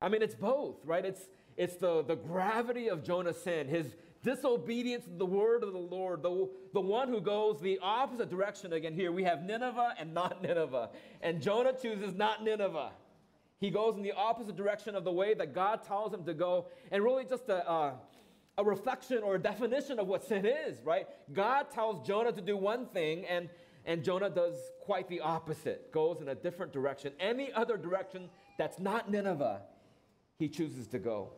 I 0.00 0.08
mean, 0.08 0.22
it's 0.22 0.36
both, 0.36 0.76
right? 0.84 1.04
It's, 1.04 1.22
it's 1.56 1.74
the, 1.74 2.04
the 2.04 2.14
gravity 2.14 2.86
of 2.86 3.02
Jonah's 3.02 3.36
sin, 3.42 3.66
his 3.66 3.96
disobedience 4.22 5.06
to 5.06 5.16
the 5.18 5.26
word 5.26 5.64
of 5.64 5.72
the 5.72 5.78
Lord, 5.80 6.22
the, 6.22 6.48
the 6.74 6.80
one 6.80 7.08
who 7.08 7.20
goes 7.20 7.60
the 7.60 7.80
opposite 7.82 8.30
direction. 8.30 8.72
Again, 8.72 8.94
here 8.94 9.10
we 9.10 9.24
have 9.24 9.42
Nineveh 9.42 9.94
and 9.98 10.14
not 10.14 10.40
Nineveh. 10.40 10.90
And 11.20 11.42
Jonah 11.42 11.72
chooses 11.72 12.14
not 12.14 12.44
Nineveh. 12.44 12.92
He 13.58 13.68
goes 13.68 13.96
in 13.96 14.04
the 14.04 14.12
opposite 14.12 14.54
direction 14.54 14.94
of 14.94 15.02
the 15.02 15.10
way 15.10 15.34
that 15.34 15.52
God 15.52 15.82
tells 15.82 16.14
him 16.14 16.22
to 16.22 16.34
go, 16.34 16.66
and 16.92 17.02
really 17.02 17.24
just 17.24 17.48
a, 17.48 17.68
uh, 17.68 17.94
a 18.56 18.64
reflection 18.64 19.22
or 19.22 19.34
a 19.34 19.38
definition 19.38 19.98
of 19.98 20.06
what 20.06 20.24
sin 20.24 20.46
is, 20.46 20.80
right? 20.84 21.06
God 21.32 21.70
tells 21.70 22.06
Jonah 22.06 22.32
to 22.32 22.40
do 22.40 22.56
one 22.56 22.86
thing, 22.86 23.24
and 23.26 23.48
and 23.86 24.02
Jonah 24.02 24.30
does 24.30 24.54
quite 24.80 25.08
the 25.08 25.20
opposite, 25.20 25.92
goes 25.92 26.20
in 26.20 26.28
a 26.28 26.34
different 26.34 26.72
direction. 26.72 27.12
Any 27.20 27.52
other 27.52 27.76
direction 27.76 28.30
that's 28.58 28.78
not 28.78 29.10
Nineveh, 29.10 29.62
he 30.38 30.48
chooses 30.48 30.86
to 30.88 30.98
go. 30.98 31.32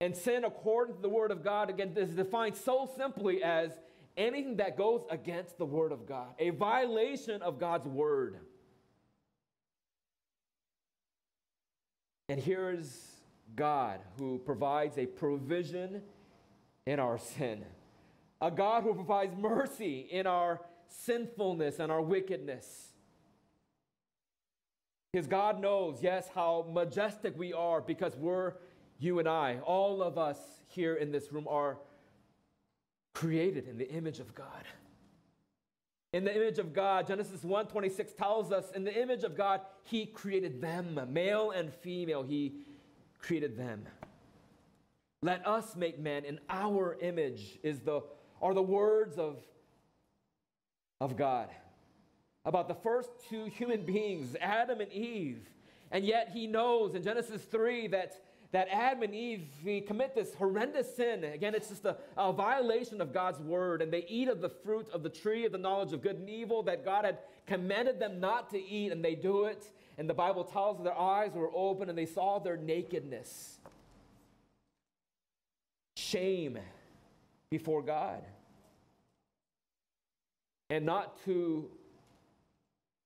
And 0.00 0.16
sin, 0.16 0.44
according 0.44 0.96
to 0.96 1.02
the 1.02 1.08
Word 1.08 1.30
of 1.30 1.42
God, 1.42 1.70
again, 1.70 1.92
is 1.96 2.14
defined 2.14 2.56
so 2.56 2.88
simply 2.96 3.42
as 3.42 3.72
anything 4.16 4.56
that 4.56 4.76
goes 4.76 5.04
against 5.10 5.58
the 5.58 5.66
Word 5.66 5.92
of 5.92 6.06
God, 6.06 6.28
a 6.38 6.50
violation 6.50 7.42
of 7.42 7.58
God's 7.58 7.86
Word. 7.86 8.38
And 12.28 12.40
here 12.40 12.70
is 12.70 13.06
God 13.58 14.00
who 14.18 14.38
provides 14.38 14.96
a 14.96 15.06
provision 15.06 16.00
in 16.86 17.00
our 17.00 17.18
sin, 17.18 17.64
a 18.40 18.50
God 18.50 18.84
who 18.84 18.94
provides 18.94 19.36
mercy 19.36 20.06
in 20.10 20.26
our 20.26 20.60
sinfulness 20.86 21.80
and 21.80 21.90
our 21.90 22.00
wickedness. 22.00 22.92
Because 25.12 25.26
God 25.26 25.60
knows, 25.60 25.98
yes, 26.02 26.28
how 26.34 26.66
majestic 26.72 27.36
we 27.36 27.52
are 27.52 27.80
because 27.80 28.14
we're 28.16 28.54
you 29.00 29.18
and 29.18 29.28
I, 29.28 29.58
all 29.64 30.02
of 30.02 30.18
us 30.18 30.38
here 30.68 30.94
in 30.94 31.10
this 31.10 31.32
room 31.32 31.46
are 31.48 31.78
created 33.12 33.66
in 33.66 33.76
the 33.76 33.90
image 33.90 34.20
of 34.20 34.34
God. 34.34 34.64
In 36.12 36.24
the 36.24 36.34
image 36.34 36.58
of 36.58 36.72
God, 36.72 37.06
Genesis 37.06 37.42
1:26 37.42 38.16
tells 38.16 38.50
us 38.50 38.70
in 38.70 38.84
the 38.84 39.00
image 39.00 39.24
of 39.24 39.36
God 39.36 39.60
he 39.84 40.06
created 40.06 40.60
them, 40.60 40.98
male 41.10 41.50
and 41.50 41.72
female, 41.72 42.22
he 42.22 42.60
created 43.18 43.56
them. 43.56 43.86
Let 45.22 45.46
us 45.46 45.74
make 45.74 45.98
man 45.98 46.24
in 46.24 46.38
our 46.48 46.96
image 47.00 47.58
is 47.62 47.80
the 47.80 48.02
are 48.40 48.54
the 48.54 48.62
words 48.62 49.18
of 49.18 49.38
of 51.00 51.16
God 51.16 51.48
about 52.44 52.68
the 52.68 52.74
first 52.74 53.10
two 53.28 53.44
human 53.46 53.82
beings, 53.82 54.36
Adam 54.40 54.80
and 54.80 54.92
Eve. 54.92 55.48
And 55.90 56.04
yet 56.04 56.30
he 56.32 56.46
knows 56.46 56.94
in 56.94 57.02
Genesis 57.02 57.42
3 57.42 57.88
that 57.88 58.14
that 58.50 58.68
Adam 58.70 59.02
and 59.02 59.14
Eve 59.14 59.46
we 59.62 59.80
commit 59.80 60.14
this 60.14 60.34
horrendous 60.34 60.96
sin. 60.96 61.24
Again, 61.24 61.54
it's 61.54 61.68
just 61.68 61.84
a, 61.84 61.96
a, 62.16 62.32
violation 62.32 63.00
of 63.02 63.12
God's 63.12 63.40
word, 63.40 63.82
and 63.82 63.92
they 63.92 64.06
eat 64.08 64.28
of 64.28 64.40
the 64.40 64.48
fruit 64.48 64.88
of 64.90 65.02
the 65.02 65.10
tree 65.10 65.44
of 65.44 65.52
the 65.52 65.58
knowledge 65.58 65.92
of 65.92 66.02
good 66.02 66.16
and 66.16 66.30
evil 66.30 66.62
that 66.62 66.82
God 66.84 67.04
had 67.04 67.18
commanded 67.46 67.98
them 67.98 68.20
not 68.20 68.48
to 68.50 68.58
eat, 68.58 68.90
and 68.90 69.04
they 69.04 69.14
do 69.14 69.44
it. 69.44 69.66
And 69.98 70.08
the 70.08 70.14
Bible 70.14 70.44
tells 70.44 70.82
their 70.82 70.98
eyes 70.98 71.32
were 71.34 71.50
open 71.52 71.88
and 71.88 71.98
they 71.98 72.06
saw 72.06 72.38
their 72.38 72.56
nakedness. 72.56 73.58
Shame 75.96 76.58
before 77.50 77.82
God. 77.82 78.22
And 80.70 80.86
not 80.86 81.22
too 81.24 81.70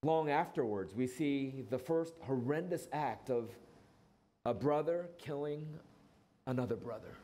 long 0.03 0.29
afterwards, 0.29 0.95
we 0.95 1.07
see 1.07 1.65
the 1.71 1.79
first 1.79 2.13
horrendous 2.21 2.87
act 2.93 3.31
of 3.31 3.51
a 4.45 4.53
brother 4.53 5.09
killing 5.19 5.67
another 6.47 6.77
brother, 6.77 7.17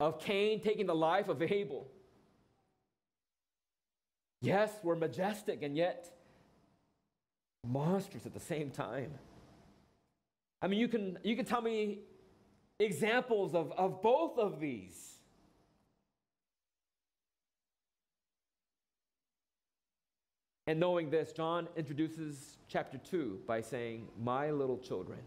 of 0.00 0.18
Cain 0.18 0.60
taking 0.60 0.86
the 0.86 0.94
life 0.94 1.28
of 1.28 1.40
Abel. 1.40 1.86
Yes, 4.42 4.72
we're 4.82 4.96
majestic 4.96 5.62
and 5.62 5.76
yet 5.76 6.10
monstrous 7.66 8.26
at 8.26 8.34
the 8.34 8.40
same 8.40 8.70
time. 8.70 9.12
I 10.62 10.68
mean, 10.68 10.78
you 10.78 10.88
can, 10.88 11.18
you 11.22 11.36
can 11.36 11.44
tell 11.44 11.62
me 11.62 12.00
examples 12.78 13.54
of, 13.54 13.72
of 13.72 14.02
both 14.02 14.38
of 14.38 14.60
these. 14.60 15.10
And 20.66 20.78
knowing 20.78 21.10
this, 21.10 21.32
John 21.32 21.66
introduces 21.76 22.58
chapter 22.68 22.98
2 22.98 23.40
by 23.46 23.60
saying, 23.60 24.06
My 24.22 24.50
little 24.50 24.78
children. 24.78 25.18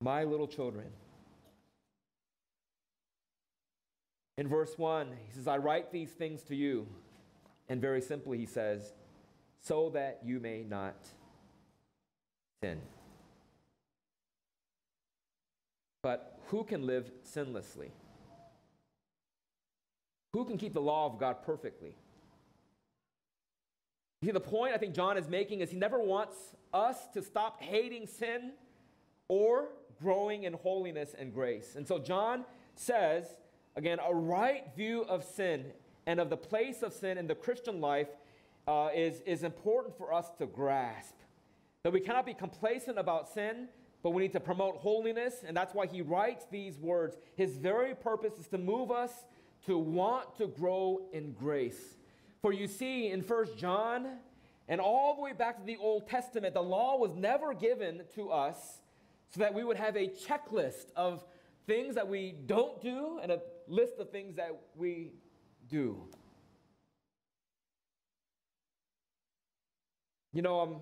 My 0.00 0.24
little 0.24 0.48
children. 0.48 0.86
In 4.36 4.48
verse 4.48 4.76
1, 4.76 5.06
he 5.26 5.32
says, 5.32 5.46
I 5.46 5.58
write 5.58 5.92
these 5.92 6.10
things 6.10 6.42
to 6.44 6.56
you. 6.56 6.88
And 7.68 7.80
very 7.80 8.00
simply, 8.00 8.36
he 8.38 8.46
says, 8.46 8.92
so 9.64 9.90
that 9.90 10.20
you 10.24 10.40
may 10.40 10.62
not 10.62 10.96
sin. 12.62 12.78
But 16.02 16.38
who 16.48 16.64
can 16.64 16.86
live 16.86 17.10
sinlessly? 17.24 17.88
Who 20.34 20.44
can 20.44 20.58
keep 20.58 20.74
the 20.74 20.82
law 20.82 21.06
of 21.06 21.18
God 21.18 21.42
perfectly? 21.44 21.96
You 24.20 24.28
see, 24.28 24.32
the 24.32 24.40
point 24.40 24.74
I 24.74 24.78
think 24.78 24.94
John 24.94 25.16
is 25.16 25.28
making 25.28 25.60
is 25.60 25.70
he 25.70 25.78
never 25.78 25.98
wants 25.98 26.36
us 26.72 26.96
to 27.14 27.22
stop 27.22 27.62
hating 27.62 28.06
sin 28.06 28.52
or 29.28 29.68
growing 30.02 30.42
in 30.42 30.52
holiness 30.52 31.14
and 31.18 31.32
grace. 31.32 31.74
And 31.76 31.88
so 31.88 31.98
John 31.98 32.44
says, 32.74 33.26
again, 33.76 33.98
a 34.06 34.14
right 34.14 34.64
view 34.76 35.02
of 35.02 35.24
sin 35.24 35.66
and 36.06 36.20
of 36.20 36.28
the 36.28 36.36
place 36.36 36.82
of 36.82 36.92
sin 36.92 37.16
in 37.16 37.26
the 37.26 37.34
Christian 37.34 37.80
life 37.80 38.08
uh, 38.66 38.88
is, 38.94 39.20
is 39.22 39.42
important 39.42 39.96
for 39.96 40.12
us 40.12 40.30
to 40.38 40.46
grasp. 40.46 41.14
That 41.82 41.92
we 41.92 42.00
cannot 42.00 42.26
be 42.26 42.34
complacent 42.34 42.98
about 42.98 43.28
sin, 43.28 43.68
but 44.02 44.10
we 44.10 44.22
need 44.22 44.32
to 44.32 44.40
promote 44.40 44.76
holiness, 44.76 45.44
and 45.46 45.56
that's 45.56 45.74
why 45.74 45.86
he 45.86 46.02
writes 46.02 46.46
these 46.50 46.78
words. 46.78 47.16
His 47.36 47.56
very 47.56 47.94
purpose 47.94 48.34
is 48.38 48.48
to 48.48 48.58
move 48.58 48.90
us 48.90 49.12
to 49.66 49.78
want 49.78 50.36
to 50.36 50.46
grow 50.46 51.00
in 51.12 51.32
grace. 51.32 51.96
For 52.42 52.52
you 52.52 52.66
see, 52.66 53.10
in 53.10 53.22
First 53.22 53.56
John 53.56 54.18
and 54.68 54.80
all 54.80 55.14
the 55.16 55.22
way 55.22 55.32
back 55.32 55.58
to 55.58 55.64
the 55.64 55.76
Old 55.76 56.08
Testament, 56.08 56.54
the 56.54 56.62
law 56.62 56.98
was 56.98 57.14
never 57.14 57.54
given 57.54 58.02
to 58.14 58.30
us 58.30 58.80
so 59.30 59.40
that 59.40 59.54
we 59.54 59.64
would 59.64 59.76
have 59.76 59.96
a 59.96 60.08
checklist 60.08 60.92
of 60.96 61.24
things 61.66 61.94
that 61.94 62.06
we 62.06 62.34
don't 62.46 62.80
do 62.82 63.18
and 63.22 63.32
a 63.32 63.40
list 63.66 63.98
of 63.98 64.10
things 64.10 64.36
that 64.36 64.50
we 64.76 65.12
do. 65.68 66.08
You 70.34 70.42
know, 70.42 70.60
um, 70.60 70.76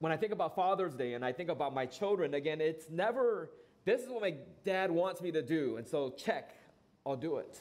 when 0.00 0.12
I 0.12 0.18
think 0.18 0.32
about 0.32 0.54
Father's 0.54 0.94
Day 0.94 1.14
and 1.14 1.24
I 1.24 1.32
think 1.32 1.48
about 1.48 1.74
my 1.74 1.86
children, 1.86 2.34
again, 2.34 2.60
it's 2.60 2.90
never, 2.90 3.48
this 3.86 4.02
is 4.02 4.10
what 4.10 4.20
my 4.20 4.34
dad 4.66 4.90
wants 4.90 5.22
me 5.22 5.32
to 5.32 5.40
do, 5.40 5.78
and 5.78 5.88
so 5.88 6.10
check, 6.10 6.54
I'll 7.06 7.16
do 7.16 7.38
it. 7.38 7.58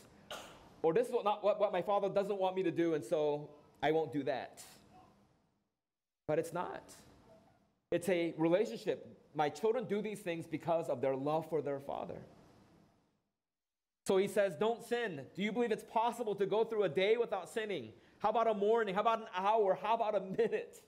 Or 0.84 0.94
this 0.94 1.08
is 1.08 1.14
what, 1.14 1.24
not 1.24 1.42
what, 1.42 1.58
what 1.58 1.72
my 1.72 1.82
father 1.82 2.10
doesn't 2.10 2.38
want 2.38 2.58
me 2.58 2.64
to 2.64 2.72
do, 2.72 2.96
and 2.96 3.06
so 3.06 3.50
I 3.82 3.94
won't 3.94 4.12
do 4.12 4.24
that. 4.24 4.62
But 6.28 6.38
it's 6.38 6.52
not. 6.52 6.84
It's 7.92 8.10
a 8.10 8.34
relationship. 8.38 9.18
My 9.34 9.48
children 9.48 9.86
do 9.86 10.02
these 10.02 10.20
things 10.20 10.46
because 10.48 10.90
of 10.90 11.00
their 11.00 11.16
love 11.16 11.50
for 11.50 11.62
their 11.62 11.80
father. 11.80 12.18
So 14.06 14.18
he 14.18 14.28
says, 14.28 14.56
Don't 14.60 14.84
sin. 14.84 15.22
Do 15.34 15.44
you 15.44 15.54
believe 15.54 15.72
it's 15.72 15.84
possible 15.84 16.36
to 16.36 16.46
go 16.46 16.66
through 16.66 16.84
a 16.84 16.90
day 16.90 17.16
without 17.16 17.50
sinning? 17.50 17.94
How 18.20 18.30
about 18.30 18.48
a 18.48 18.54
morning? 18.54 18.96
How 18.96 19.02
about 19.02 19.20
an 19.20 19.28
hour? 19.36 19.80
How 19.82 19.96
about 19.96 20.16
a 20.16 20.20
minute? 20.22 20.82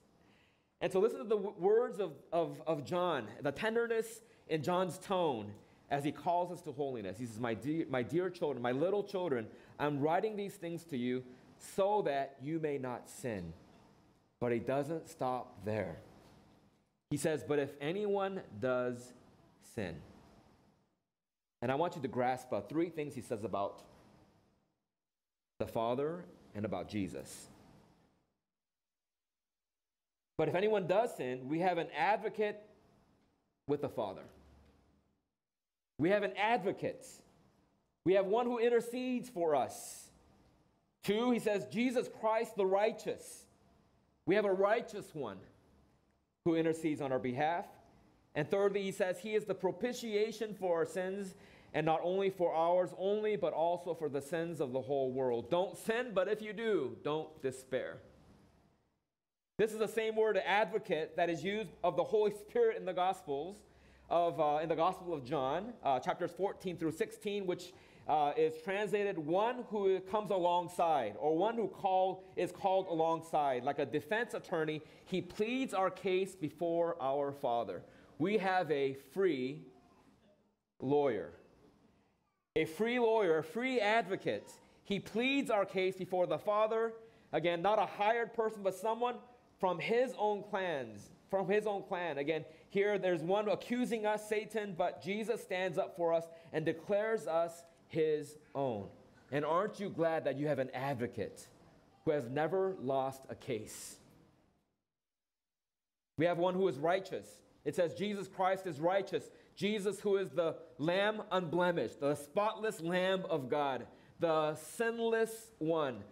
And 0.80 0.92
so 0.92 1.00
listen 1.00 1.18
to 1.18 1.24
the 1.24 1.36
words 1.36 2.00
of, 2.00 2.12
of, 2.32 2.60
of 2.66 2.84
John, 2.84 3.26
the 3.42 3.52
tenderness 3.52 4.20
in 4.48 4.62
John's 4.62 4.98
tone 4.98 5.52
as 5.90 6.04
he 6.04 6.12
calls 6.12 6.50
us 6.50 6.60
to 6.62 6.72
holiness. 6.72 7.18
He 7.18 7.26
says, 7.26 7.40
my 7.40 7.54
dear, 7.54 7.86
my 7.88 8.02
dear 8.02 8.28
children, 8.30 8.62
my 8.62 8.72
little 8.72 9.02
children, 9.02 9.46
I'm 9.78 10.00
writing 10.00 10.36
these 10.36 10.54
things 10.54 10.84
to 10.84 10.96
you 10.96 11.22
so 11.58 12.02
that 12.02 12.36
you 12.42 12.58
may 12.58 12.78
not 12.78 13.08
sin. 13.08 13.52
But 14.40 14.52
he 14.52 14.58
doesn't 14.58 15.08
stop 15.08 15.64
there. 15.64 15.96
He 17.10 17.16
says, 17.16 17.44
But 17.46 17.58
if 17.58 17.70
anyone 17.80 18.42
does 18.60 19.12
sin, 19.74 19.96
and 21.62 21.72
I 21.72 21.76
want 21.76 21.96
you 21.96 22.02
to 22.02 22.08
grasp 22.08 22.52
uh, 22.52 22.60
three 22.60 22.90
things 22.90 23.14
he 23.14 23.22
says 23.22 23.44
about 23.44 23.82
the 25.58 25.66
Father 25.66 26.24
and 26.54 26.64
about 26.64 26.88
Jesus. 26.88 27.48
But 30.36 30.48
if 30.48 30.54
anyone 30.54 30.86
does 30.86 31.16
sin, 31.16 31.48
we 31.48 31.60
have 31.60 31.78
an 31.78 31.88
advocate 31.96 32.60
with 33.66 33.82
the 33.82 33.88
Father. 33.88 34.24
We 35.98 36.10
have 36.10 36.22
an 36.22 36.32
advocate. 36.36 37.06
We 38.04 38.14
have 38.14 38.26
one 38.26 38.46
who 38.46 38.58
intercedes 38.58 39.28
for 39.28 39.54
us. 39.54 40.08
Two, 41.04 41.30
he 41.30 41.38
says, 41.38 41.66
Jesus 41.70 42.08
Christ 42.20 42.56
the 42.56 42.66
righteous. 42.66 43.44
We 44.26 44.34
have 44.34 44.44
a 44.44 44.52
righteous 44.52 45.14
one 45.14 45.38
who 46.44 46.56
intercedes 46.56 47.00
on 47.00 47.12
our 47.12 47.18
behalf. 47.18 47.66
And 48.34 48.50
thirdly, 48.50 48.82
he 48.82 48.92
says, 48.92 49.18
He 49.18 49.34
is 49.34 49.44
the 49.44 49.54
propitiation 49.54 50.54
for 50.54 50.76
our 50.78 50.86
sins, 50.86 51.34
and 51.72 51.86
not 51.86 52.00
only 52.02 52.30
for 52.30 52.52
ours 52.52 52.90
only, 52.98 53.36
but 53.36 53.52
also 53.52 53.94
for 53.94 54.08
the 54.08 54.20
sins 54.20 54.60
of 54.60 54.72
the 54.72 54.80
whole 54.80 55.12
world. 55.12 55.50
Don't 55.50 55.76
sin, 55.76 56.10
but 56.12 56.26
if 56.28 56.42
you 56.42 56.52
do, 56.52 56.96
don't 57.04 57.40
despair. 57.42 57.98
This 59.56 59.72
is 59.72 59.78
the 59.78 59.86
same 59.86 60.16
word 60.16 60.36
advocate 60.44 61.14
that 61.14 61.30
is 61.30 61.44
used 61.44 61.70
of 61.84 61.94
the 61.94 62.02
Holy 62.02 62.32
Spirit 62.32 62.76
in 62.76 62.84
the 62.84 62.92
Gospels, 62.92 63.54
of, 64.10 64.40
uh, 64.40 64.58
in 64.60 64.68
the 64.68 64.74
Gospel 64.74 65.14
of 65.14 65.24
John, 65.24 65.72
uh, 65.84 66.00
chapters 66.00 66.32
14 66.32 66.76
through 66.76 66.90
16, 66.90 67.46
which 67.46 67.72
uh, 68.08 68.32
is 68.36 68.54
translated 68.64 69.16
one 69.16 69.64
who 69.70 70.00
comes 70.00 70.32
alongside, 70.32 71.14
or 71.20 71.38
one 71.38 71.54
who 71.54 71.68
call, 71.68 72.24
is 72.34 72.50
called 72.50 72.88
alongside. 72.88 73.62
Like 73.62 73.78
a 73.78 73.86
defense 73.86 74.34
attorney, 74.34 74.82
he 75.04 75.20
pleads 75.20 75.72
our 75.72 75.88
case 75.88 76.34
before 76.34 76.96
our 77.00 77.30
Father. 77.30 77.84
We 78.18 78.38
have 78.38 78.68
a 78.72 78.94
free 79.12 79.62
lawyer. 80.80 81.30
A 82.56 82.64
free 82.64 82.98
lawyer, 82.98 83.38
a 83.38 83.44
free 83.44 83.78
advocate. 83.78 84.50
He 84.82 84.98
pleads 84.98 85.48
our 85.48 85.64
case 85.64 85.94
before 85.94 86.26
the 86.26 86.38
Father. 86.38 86.92
Again, 87.32 87.62
not 87.62 87.78
a 87.78 87.86
hired 87.86 88.34
person, 88.34 88.64
but 88.64 88.74
someone 88.74 89.14
from 89.58 89.78
his 89.78 90.14
own 90.18 90.42
clans, 90.42 91.10
from 91.30 91.48
his 91.48 91.66
own 91.66 91.82
clan. 91.82 92.18
Again, 92.18 92.44
here 92.70 92.98
there's 92.98 93.22
one 93.22 93.48
accusing 93.48 94.06
us, 94.06 94.28
Satan, 94.28 94.74
but 94.76 95.02
Jesus 95.02 95.42
stands 95.42 95.78
up 95.78 95.96
for 95.96 96.12
us 96.12 96.24
and 96.52 96.64
declares 96.64 97.26
us 97.26 97.64
his 97.88 98.36
own. 98.54 98.88
And 99.30 99.44
aren't 99.44 99.80
you 99.80 99.88
glad 99.88 100.24
that 100.24 100.36
you 100.36 100.48
have 100.48 100.58
an 100.58 100.70
advocate 100.74 101.46
who 102.04 102.10
has 102.10 102.28
never 102.28 102.76
lost 102.80 103.22
a 103.30 103.34
case? 103.34 103.96
We 106.16 106.26
have 106.26 106.38
one 106.38 106.54
who 106.54 106.68
is 106.68 106.78
righteous. 106.78 107.26
It 107.64 107.74
says 107.74 107.94
Jesus 107.94 108.28
Christ 108.28 108.66
is 108.66 108.78
righteous. 108.78 109.30
Jesus, 109.56 110.00
who 110.00 110.16
is 110.16 110.30
the 110.30 110.56
Lamb 110.78 111.22
unblemished, 111.30 112.00
the 112.00 112.14
spotless 112.14 112.80
Lamb 112.80 113.24
of 113.30 113.48
God, 113.48 113.86
the 114.20 114.54
sinless 114.54 115.52
one, 115.58 116.02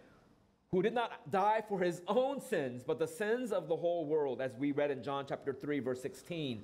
who 0.73 0.81
did 0.81 0.95
not 0.95 1.29
die 1.29 1.61
for 1.69 1.79
his 1.79 2.01
own 2.07 2.41
sins, 2.41 2.83
but 2.83 2.97
the 2.97 3.05
sins 3.07 3.51
of 3.51 3.67
the 3.67 3.75
whole 3.75 4.07
world, 4.07 4.41
as 4.41 4.55
we 4.57 4.71
read 4.71 4.89
in 4.89 5.03
John 5.03 5.23
chapter 5.29 5.53
3, 5.53 5.79
verse 5.79 6.01
16. 6.01 6.63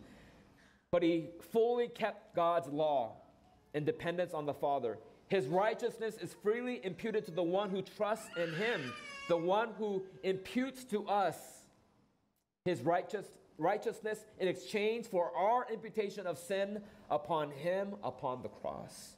But 0.92 1.04
he 1.04 1.28
fully 1.52 1.90
kept 1.90 2.36
God's 2.36 2.70
law 2.70 3.18
in 3.76 3.86
dependence 3.86 4.34
on 4.34 4.48
the 4.48 4.54
Father. 4.54 4.98
His 5.28 5.46
righteousness 5.46 6.18
is 6.20 6.34
freely 6.42 6.84
imputed 6.84 7.24
to 7.26 7.32
the 7.32 7.44
one 7.44 7.70
who 7.70 7.84
trusts 7.84 8.26
in 8.36 8.52
him, 8.56 8.82
the 9.28 9.38
one 9.38 9.70
who 9.78 10.02
imputes 10.24 10.86
to 10.86 11.08
us 11.08 11.38
his 12.66 12.82
righteous, 12.82 13.28
righteousness 13.60 14.26
in 14.40 14.48
exchange 14.48 15.06
for 15.06 15.32
our 15.38 15.68
imputation 15.72 16.26
of 16.26 16.40
sin 16.40 16.82
upon 17.12 17.52
him 17.52 17.94
upon 18.04 18.42
the 18.42 18.50
cross. 18.50 19.18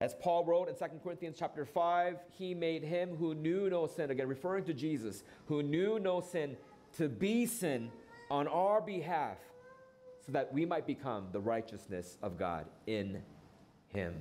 As 0.00 0.14
Paul 0.14 0.44
wrote 0.44 0.68
in 0.68 0.74
2 0.74 0.98
Corinthians 1.02 1.36
chapter 1.38 1.64
5, 1.64 2.18
he 2.36 2.54
made 2.54 2.82
him 2.82 3.16
who 3.16 3.34
knew 3.34 3.70
no 3.70 3.86
sin, 3.86 4.10
again 4.10 4.28
referring 4.28 4.64
to 4.64 4.74
Jesus, 4.74 5.24
who 5.46 5.62
knew 5.62 5.98
no 5.98 6.20
sin, 6.20 6.56
to 6.98 7.08
be 7.08 7.46
sin 7.46 7.90
on 8.30 8.46
our 8.46 8.82
behalf, 8.82 9.38
so 10.24 10.32
that 10.32 10.52
we 10.52 10.66
might 10.66 10.86
become 10.86 11.28
the 11.32 11.40
righteousness 11.40 12.18
of 12.22 12.36
God 12.36 12.66
in 12.86 13.22
him. 13.88 14.14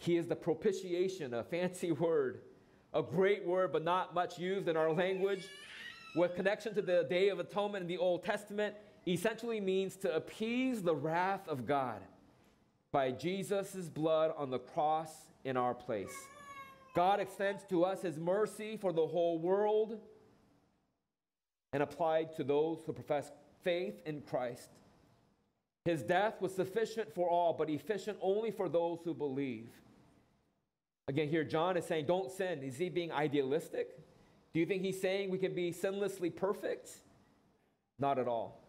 He 0.00 0.16
is 0.16 0.26
the 0.26 0.36
propitiation, 0.36 1.32
a 1.32 1.42
fancy 1.42 1.92
word, 1.92 2.42
a 2.92 3.02
great 3.02 3.46
word, 3.46 3.72
but 3.72 3.84
not 3.84 4.12
much 4.14 4.38
used 4.38 4.68
in 4.68 4.76
our 4.76 4.92
language. 4.92 5.48
With 6.14 6.34
connection 6.34 6.74
to 6.74 6.82
the 6.82 7.06
Day 7.08 7.30
of 7.30 7.38
Atonement 7.38 7.82
in 7.82 7.88
the 7.88 7.98
Old 7.98 8.22
Testament, 8.22 8.74
essentially 9.06 9.60
means 9.60 9.96
to 9.96 10.14
appease 10.14 10.82
the 10.82 10.94
wrath 10.94 11.48
of 11.48 11.66
God 11.66 12.00
by 12.92 13.10
Jesus' 13.10 13.88
blood 13.88 14.32
on 14.36 14.50
the 14.50 14.58
cross 14.58 15.10
in 15.44 15.56
our 15.56 15.74
place. 15.74 16.14
God 16.94 17.20
extends 17.20 17.64
to 17.70 17.84
us 17.84 18.02
his 18.02 18.18
mercy 18.18 18.76
for 18.76 18.92
the 18.92 19.06
whole 19.06 19.38
world 19.38 19.98
and 21.72 21.82
applied 21.82 22.34
to 22.36 22.44
those 22.44 22.78
who 22.86 22.92
profess 22.92 23.30
faith 23.62 24.00
in 24.06 24.22
Christ. 24.22 24.70
His 25.84 26.02
death 26.02 26.40
was 26.40 26.54
sufficient 26.54 27.14
for 27.14 27.28
all, 27.28 27.52
but 27.52 27.70
efficient 27.70 28.18
only 28.20 28.50
for 28.50 28.68
those 28.68 28.98
who 29.04 29.14
believe. 29.14 29.68
Again, 31.08 31.28
here 31.28 31.44
John 31.44 31.76
is 31.76 31.86
saying, 31.86 32.06
don't 32.06 32.30
sin. 32.30 32.62
Is 32.62 32.76
he 32.76 32.88
being 32.88 33.12
idealistic? 33.12 33.98
Do 34.52 34.60
you 34.60 34.66
think 34.66 34.82
he's 34.82 35.00
saying 35.00 35.30
we 35.30 35.38
can 35.38 35.54
be 35.54 35.72
sinlessly 35.72 36.34
perfect? 36.34 36.90
Not 37.98 38.18
at 38.18 38.28
all. 38.28 38.60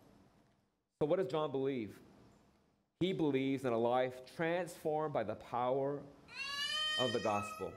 So, 1.01 1.05
what 1.05 1.19
does 1.19 1.27
John 1.27 1.51
believe? 1.51 1.97
He 2.99 3.13
believes 3.13 3.63
in 3.63 3.71
a 3.71 3.77
life 3.77 4.13
transformed 4.35 5.13
by 5.13 5.23
the 5.23 5.35
power 5.35 5.99
of 6.99 7.13
the 7.13 7.19
gospel. 7.19 7.71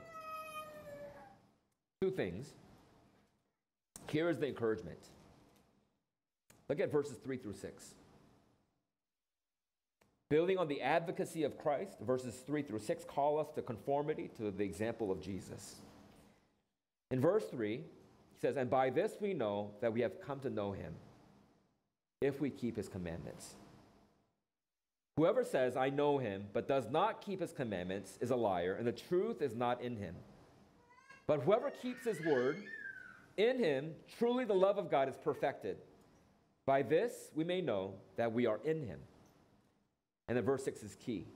Two 2.01 2.11
things. 2.11 2.53
Here 4.11 4.29
is 4.29 4.39
the 4.39 4.49
encouragement. 4.49 4.99
Look 6.69 6.81
at 6.81 6.91
verses 6.91 7.19
3 7.23 7.37
through 7.37 7.55
6. 7.55 7.95
Building 10.29 10.59
on 10.59 10.67
the 10.67 10.81
advocacy 10.81 11.45
of 11.45 11.57
Christ, 11.57 11.99
verses 12.01 12.43
3 12.45 12.63
through 12.63 12.81
6 12.81 13.05
call 13.05 13.39
us 13.39 13.51
to 13.55 13.63
conformity 13.63 14.29
to 14.39 14.51
the 14.51 14.65
example 14.65 15.13
of 15.13 15.21
Jesus. 15.21 15.77
In 17.13 17.21
verse 17.21 17.45
3, 17.45 17.77
he 17.77 17.85
says, 18.41 18.57
And 18.57 18.69
by 18.69 18.91
this 18.91 19.13
we 19.21 19.35
know 19.35 19.71
that 19.83 19.93
we 19.93 20.01
have 20.01 20.21
come 20.21 20.41
to 20.41 20.51
know 20.51 20.73
him, 20.73 20.95
if 22.21 22.41
we 22.41 22.51
keep 22.51 22.77
his 22.77 22.89
commandments. 22.89 23.55
Whoever 25.17 25.45
says, 25.45 25.77
I 25.77 25.91
know 25.91 26.19
him, 26.19 26.47
but 26.53 26.67
does 26.67 26.89
not 26.91 27.21
keep 27.21 27.41
his 27.41 27.53
commandments 27.53 28.19
is 28.21 28.31
a 28.31 28.37
liar, 28.37 28.77
and 28.79 28.87
the 28.87 28.93
truth 28.93 29.43
is 29.43 29.55
not 29.55 29.83
in 29.83 29.97
him. 29.97 30.15
But 31.27 31.43
whoever 31.43 31.71
keeps 31.71 32.07
his 32.07 32.21
word, 32.25 32.63
in 33.37 33.59
him 33.59 33.93
truly 34.19 34.45
the 34.45 34.55
love 34.55 34.79
of 34.79 34.91
God 34.91 35.09
is 35.09 35.17
perfected. 35.23 35.77
By 36.65 36.83
this 36.83 37.31
we 37.35 37.45
may 37.45 37.61
know 37.61 37.95
that 38.17 38.33
we 38.33 38.47
are 38.47 38.61
in 38.65 38.87
him. 38.87 39.01
And 40.29 40.37
then 40.37 40.45
verse 40.45 40.65
6 40.65 40.83
is 40.83 40.97
key. 40.97 41.27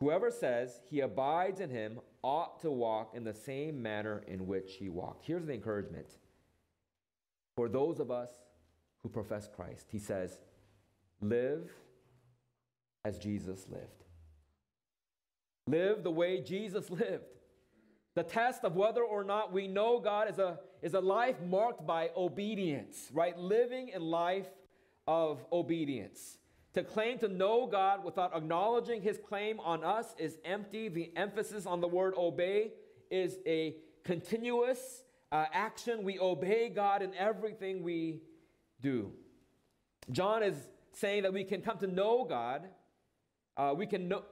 Whoever 0.00 0.30
says 0.30 0.80
he 0.90 1.00
abides 1.00 1.60
in 1.60 1.70
him 1.70 2.00
ought 2.22 2.60
to 2.60 2.70
walk 2.70 3.14
in 3.14 3.24
the 3.24 3.34
same 3.34 3.82
manner 3.82 4.22
in 4.26 4.46
which 4.46 4.74
he 4.74 4.88
walked. 4.88 5.24
Here's 5.24 5.46
the 5.46 5.54
encouragement. 5.54 6.06
For 7.56 7.68
those 7.68 8.00
of 8.00 8.10
us 8.10 8.30
who 9.02 9.08
profess 9.08 9.48
Christ, 9.54 9.86
he 9.90 9.98
says, 9.98 10.38
live 11.20 11.70
as 13.08 13.16
Jesus 13.18 13.66
lived. 13.70 14.04
Live 15.66 16.04
the 16.04 16.10
way 16.10 16.42
Jesus 16.42 16.90
lived. 17.02 17.24
The 18.14 18.22
test 18.22 18.64
of 18.64 18.76
whether 18.76 19.02
or 19.02 19.24
not 19.24 19.52
we 19.52 19.66
know 19.66 19.98
God 19.98 20.30
is 20.30 20.38
a, 20.38 20.58
is 20.82 20.92
a 20.92 21.00
life 21.00 21.36
marked 21.40 21.86
by 21.86 22.10
obedience, 22.16 23.08
right? 23.14 23.36
Living 23.38 23.88
in 23.88 24.02
life 24.02 24.48
of 25.06 25.44
obedience. 25.50 26.36
To 26.74 26.82
claim 26.82 27.18
to 27.20 27.28
know 27.28 27.66
God 27.66 28.04
without 28.04 28.36
acknowledging 28.36 29.00
his 29.00 29.18
claim 29.18 29.58
on 29.60 29.82
us 29.82 30.14
is 30.18 30.36
empty. 30.44 30.88
The 30.88 31.10
emphasis 31.16 31.64
on 31.64 31.80
the 31.80 31.88
word 31.88 32.12
obey 32.16 32.72
is 33.10 33.38
a 33.46 33.76
continuous 34.04 35.02
uh, 35.32 35.46
action. 35.52 36.04
We 36.04 36.18
obey 36.18 36.68
God 36.68 37.00
in 37.00 37.14
everything 37.14 37.82
we 37.82 38.20
do. 38.82 39.12
John 40.10 40.42
is 40.42 40.56
saying 40.92 41.22
that 41.22 41.32
we 41.32 41.44
can 41.44 41.62
come 41.62 41.78
to 41.78 41.86
know 41.86 42.26
God 42.28 42.68
uh, 43.58 43.74
we 43.76 43.86
can 43.86 44.08
know, 44.08 44.22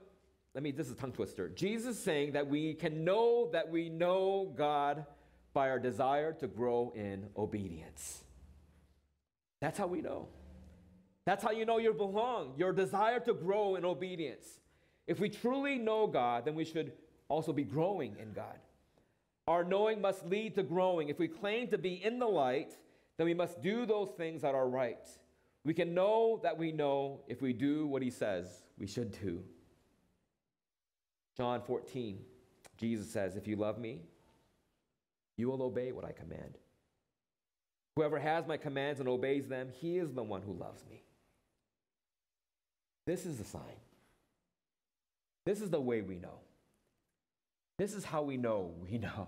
let 0.55 0.63
me, 0.63 0.71
this 0.71 0.87
is 0.87 0.93
a 0.93 0.95
tongue 0.95 1.11
twister. 1.11 1.49
Jesus 1.49 1.97
is 1.97 2.03
saying 2.03 2.31
that 2.31 2.47
we 2.47 2.73
can 2.73 3.03
know 3.03 3.49
that 3.51 3.69
we 3.69 3.89
know 3.89 4.51
God 4.57 5.05
by 5.53 5.69
our 5.69 5.79
desire 5.79 6.33
to 6.33 6.47
grow 6.47 6.93
in 6.95 7.27
obedience. 7.37 8.23
That's 9.59 9.77
how 9.77 9.87
we 9.87 10.01
know. 10.01 10.27
That's 11.25 11.43
how 11.43 11.51
you 11.51 11.65
know 11.65 11.77
you 11.77 11.93
belong, 11.93 12.53
your 12.57 12.71
desire 12.71 13.19
to 13.21 13.33
grow 13.33 13.75
in 13.75 13.83
obedience. 13.83 14.47
If 15.07 15.19
we 15.19 15.29
truly 15.29 15.77
know 15.77 16.07
God, 16.07 16.45
then 16.45 16.55
we 16.55 16.63
should 16.63 16.93
also 17.27 17.51
be 17.51 17.63
growing 17.63 18.15
in 18.19 18.31
God. 18.31 18.57
Our 19.47 19.63
knowing 19.63 20.01
must 20.01 20.25
lead 20.25 20.55
to 20.55 20.63
growing. 20.63 21.09
If 21.09 21.19
we 21.19 21.27
claim 21.27 21.67
to 21.69 21.77
be 21.77 22.03
in 22.03 22.19
the 22.19 22.27
light, 22.27 22.77
then 23.17 23.25
we 23.25 23.33
must 23.33 23.61
do 23.61 23.85
those 23.85 24.09
things 24.17 24.41
that 24.41 24.55
are 24.55 24.67
right. 24.67 25.05
We 25.67 25.73
can 25.73 25.93
know 25.93 26.39
that 26.43 26.57
we 26.57 26.71
know 26.71 27.19
if 27.27 27.41
we 27.41 27.51
do 27.51 27.87
what 27.87 28.01
he 28.01 28.09
says 28.09 28.47
we 28.79 28.87
should 28.87 29.11
do. 29.21 29.43
John 31.35 31.61
14, 31.61 32.19
Jesus 32.77 33.09
says, 33.11 33.35
If 33.35 33.49
you 33.49 33.57
love 33.57 33.77
me, 33.77 34.03
you 35.35 35.49
will 35.49 35.61
obey 35.61 35.91
what 35.91 36.05
I 36.05 36.13
command. 36.13 36.57
Whoever 37.97 38.17
has 38.17 38.47
my 38.47 38.55
commands 38.55 39.01
and 39.01 39.09
obeys 39.09 39.49
them, 39.49 39.67
he 39.81 39.97
is 39.97 40.13
the 40.13 40.23
one 40.23 40.41
who 40.41 40.53
loves 40.53 40.85
me. 40.89 41.03
This 43.05 43.25
is 43.25 43.37
the 43.37 43.43
sign. 43.43 43.81
This 45.45 45.59
is 45.59 45.69
the 45.69 45.81
way 45.81 46.01
we 46.01 46.15
know. 46.15 46.39
This 47.77 47.93
is 47.93 48.05
how 48.05 48.21
we 48.21 48.37
know 48.37 48.71
we 48.89 48.99
know. 48.99 49.27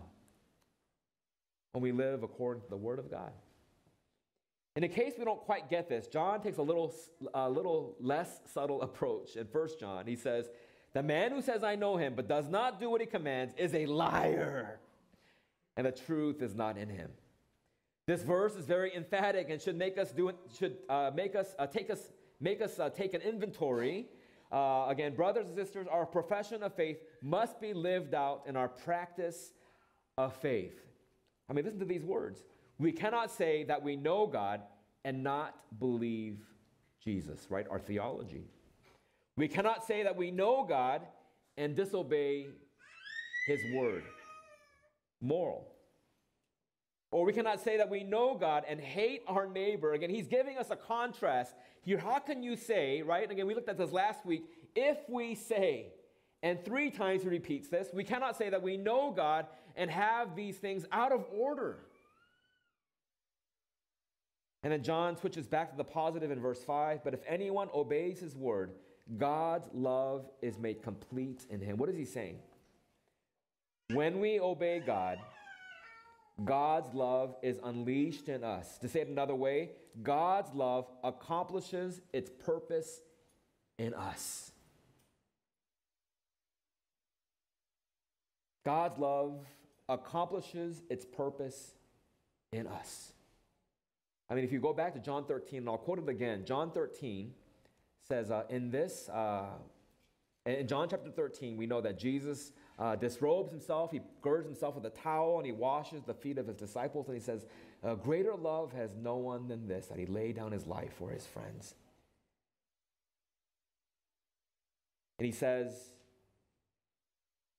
When 1.74 1.82
we 1.82 1.92
live 1.92 2.24
according 2.24 2.64
to 2.64 2.70
the 2.70 2.78
Word 2.78 2.98
of 2.98 3.12
God. 3.12 3.34
In 4.76 4.88
case 4.90 5.14
we 5.18 5.26
don't 5.26 5.42
quite 5.42 5.70
get 5.70 5.90
this, 5.90 6.08
John 6.08 6.42
takes 6.42 6.58
a 6.58 6.62
little, 6.62 6.94
a 7.34 7.50
little 7.50 7.96
less 8.00 8.40
subtle 8.54 8.82
approach. 8.84 9.36
In 9.36 9.48
1 9.48 9.68
John, 9.80 10.06
he 10.06 10.16
says, 10.16 10.50
The 10.94 11.04
man 11.04 11.32
who 11.32 11.42
says, 11.42 11.64
I 11.64 11.76
know 11.76 11.98
him, 11.98 12.14
but 12.16 12.28
does 12.28 12.48
not 12.48 12.80
do 12.80 12.90
what 12.90 13.02
he 13.02 13.08
commands, 13.08 13.54
is 13.58 13.74
a 13.74 13.86
liar, 13.86 14.80
and 15.76 15.86
the 15.86 15.92
truth 15.92 16.42
is 16.42 16.56
not 16.56 16.78
in 16.78 16.90
him. 16.90 17.12
This 18.08 18.24
verse 18.24 18.56
is 18.56 18.66
very 18.66 18.96
emphatic 18.96 19.50
and 19.50 19.62
should 19.62 19.78
make 19.78 19.98
us 20.00 20.12
do 20.12 20.32
should 20.58 20.78
uh, 20.90 21.12
make 21.14 21.36
us 21.36 21.56
uh, 21.60 21.68
take 21.68 21.92
us 21.92 22.00
make 22.40 22.60
us 22.60 22.80
uh, 22.80 22.90
take 22.90 23.14
an 23.14 23.22
inventory 23.22 24.08
uh, 24.52 24.88
again, 24.90 25.14
brothers 25.14 25.48
and 25.48 25.56
sisters, 25.56 25.88
our 25.90 26.06
profession 26.06 26.64
of 26.64 26.74
faith 26.74 26.98
must 27.22 27.62
be 27.62 27.74
lived 27.74 28.16
out 28.16 28.44
in 28.48 28.56
our 28.56 28.68
practice 28.68 29.52
of 30.18 30.36
faith. 30.38 30.74
I 31.48 31.54
mean, 31.54 31.66
listen 31.66 31.80
to 31.80 31.86
these 31.86 32.04
words. 32.04 32.44
We 32.80 32.94
cannot 32.94 33.30
say 33.30 33.66
that 33.66 33.84
we 33.84 33.98
know 33.98 34.26
God 34.26 34.62
and 35.04 35.22
not 35.22 35.56
believe 35.80 36.40
Jesus, 37.04 37.48
right? 37.50 37.66
Our 37.70 37.80
theology. 37.80 38.46
We 39.36 39.48
cannot 39.48 39.86
say 39.86 40.04
that 40.04 40.16
we 40.16 40.32
know 40.32 40.66
God 40.68 41.02
and 41.58 41.76
disobey 41.76 42.48
his 43.48 43.60
word. 43.74 44.04
Moral. 45.22 45.68
Or 47.12 47.26
we 47.26 47.34
cannot 47.34 47.60
say 47.62 47.78
that 47.78 47.90
we 47.90 48.04
know 48.04 48.36
God 48.36 48.64
and 48.68 48.80
hate 48.80 49.24
our 49.28 49.48
neighbor. 49.48 49.94
Again, 49.94 50.10
he's 50.10 50.28
giving 50.28 50.58
us 50.58 50.70
a 50.70 50.76
contrast 50.76 51.56
here. 51.82 51.98
How 51.98 52.20
can 52.20 52.44
you 52.44 52.56
say, 52.56 53.02
right? 53.02 53.30
Again, 53.30 53.48
we 53.48 53.56
looked 53.56 53.70
at 53.70 53.78
this 53.78 53.92
last 53.92 54.26
week. 54.26 54.44
If 54.76 54.98
we 55.10 55.36
say, 55.36 55.88
and 56.44 56.64
three 56.64 56.92
times 56.92 57.24
he 57.24 57.30
repeats 57.30 57.68
this, 57.68 57.90
we 57.94 58.04
cannot 58.04 58.38
say 58.38 58.50
that 58.50 58.62
we 58.62 58.78
know 58.78 59.12
God 59.12 59.48
and 59.76 59.90
have 59.90 60.36
these 60.36 60.58
things 60.58 60.86
out 60.92 61.12
of 61.12 61.26
order. 61.34 61.80
And 64.64 64.74
then 64.74 64.84
John 64.84 65.16
switches 65.16 65.48
back 65.48 65.72
to 65.72 65.78
the 65.78 65.84
positive 65.84 66.32
in 66.32 66.40
verse 66.40 66.64
5. 66.64 67.04
But 67.04 67.14
if 67.14 67.22
anyone 67.28 67.70
obeys 67.74 68.20
his 68.20 68.36
word, 68.36 68.72
God's 69.18 69.70
love 69.74 70.30
is 70.42 70.58
made 70.58 70.84
complete 70.84 71.46
in 71.50 71.62
him. 71.62 71.78
What 71.78 71.90
is 71.90 71.96
he 71.96 72.06
saying? 72.06 72.40
When 73.94 74.20
we 74.20 74.40
obey 74.40 74.82
God, 74.86 75.18
God's 76.44 76.94
love 76.94 77.36
is 77.42 77.60
unleashed 77.64 78.30
in 78.30 78.44
us. 78.44 78.78
To 78.80 78.90
say 78.90 79.02
it 79.02 79.08
another 79.08 79.36
way, 79.36 79.72
God's 80.04 80.54
love 80.54 80.88
accomplishes 81.04 82.02
its 82.14 82.30
purpose 82.30 83.02
in 83.78 83.94
us. 83.94 84.52
God's 88.66 89.00
love 89.00 89.40
accomplishes 89.88 90.84
its 90.90 91.06
purpose 91.06 91.72
in 92.52 92.68
us. 92.68 93.14
I 94.30 94.36
mean, 94.36 94.44
if 94.44 94.52
you 94.52 94.60
go 94.60 94.74
back 94.74 94.94
to 94.94 95.00
John 95.00 95.26
13, 95.26 95.60
and 95.60 95.70
I'll 95.70 95.78
quote 95.78 96.00
it 96.00 96.08
again 96.08 96.46
John 96.46 96.72
13 96.72 97.34
says, 98.08 98.32
uh, 98.32 98.44
In 98.50 98.72
this, 98.72 99.10
uh, 99.10 99.48
in 100.46 100.68
John 100.68 100.88
chapter 100.90 101.12
13, 101.12 101.58
we 101.58 101.66
know 101.66 101.82
that 101.82 101.98
Jesus 101.98 102.52
uh, 102.78 102.96
disrobes 102.96 103.52
himself, 103.52 103.92
he 103.92 104.02
girds 104.22 104.48
himself 104.48 104.76
with 104.76 104.86
a 104.86 104.90
towel, 104.90 105.38
and 105.38 105.46
he 105.46 105.52
washes 105.52 106.04
the 106.04 106.14
feet 106.14 106.38
of 106.38 106.48
his 106.48 106.56
disciples. 106.56 107.08
And 107.08 107.16
he 107.16 107.22
says, 107.22 107.46
Greater 108.04 108.36
love 108.36 108.74
has 108.74 108.96
no 108.96 109.16
one 109.18 109.48
than 109.48 109.68
this, 109.68 109.88
that 109.88 109.98
he 109.98 110.06
laid 110.06 110.36
down 110.36 110.52
his 110.52 110.68
life 110.68 110.94
for 110.98 111.10
his 111.10 111.26
friends. 111.26 111.76
And 115.20 115.26
he 115.26 115.32
says 115.32 115.74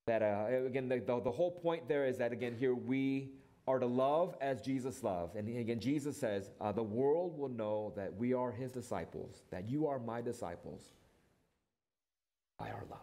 that, 0.06 0.22
uh, 0.22 0.46
again, 0.66 0.88
the, 0.88 0.98
the, 0.98 1.20
the 1.20 1.30
whole 1.30 1.50
point 1.50 1.88
there 1.88 2.06
is 2.06 2.18
that, 2.18 2.32
again, 2.32 2.56
here 2.58 2.74
we 2.74 3.30
are 3.70 3.78
to 3.78 3.86
love 3.86 4.34
as 4.40 4.60
Jesus 4.60 5.02
loved. 5.02 5.36
And 5.36 5.48
again, 5.56 5.80
Jesus 5.80 6.16
says, 6.16 6.50
uh, 6.60 6.72
The 6.72 6.82
world 6.82 7.38
will 7.38 7.48
know 7.48 7.92
that 7.96 8.14
we 8.14 8.34
are 8.34 8.50
his 8.50 8.72
disciples, 8.72 9.42
that 9.50 9.68
you 9.68 9.86
are 9.86 9.98
my 9.98 10.20
disciples 10.20 10.82
by 12.58 12.70
our 12.70 12.84
love. 12.90 13.00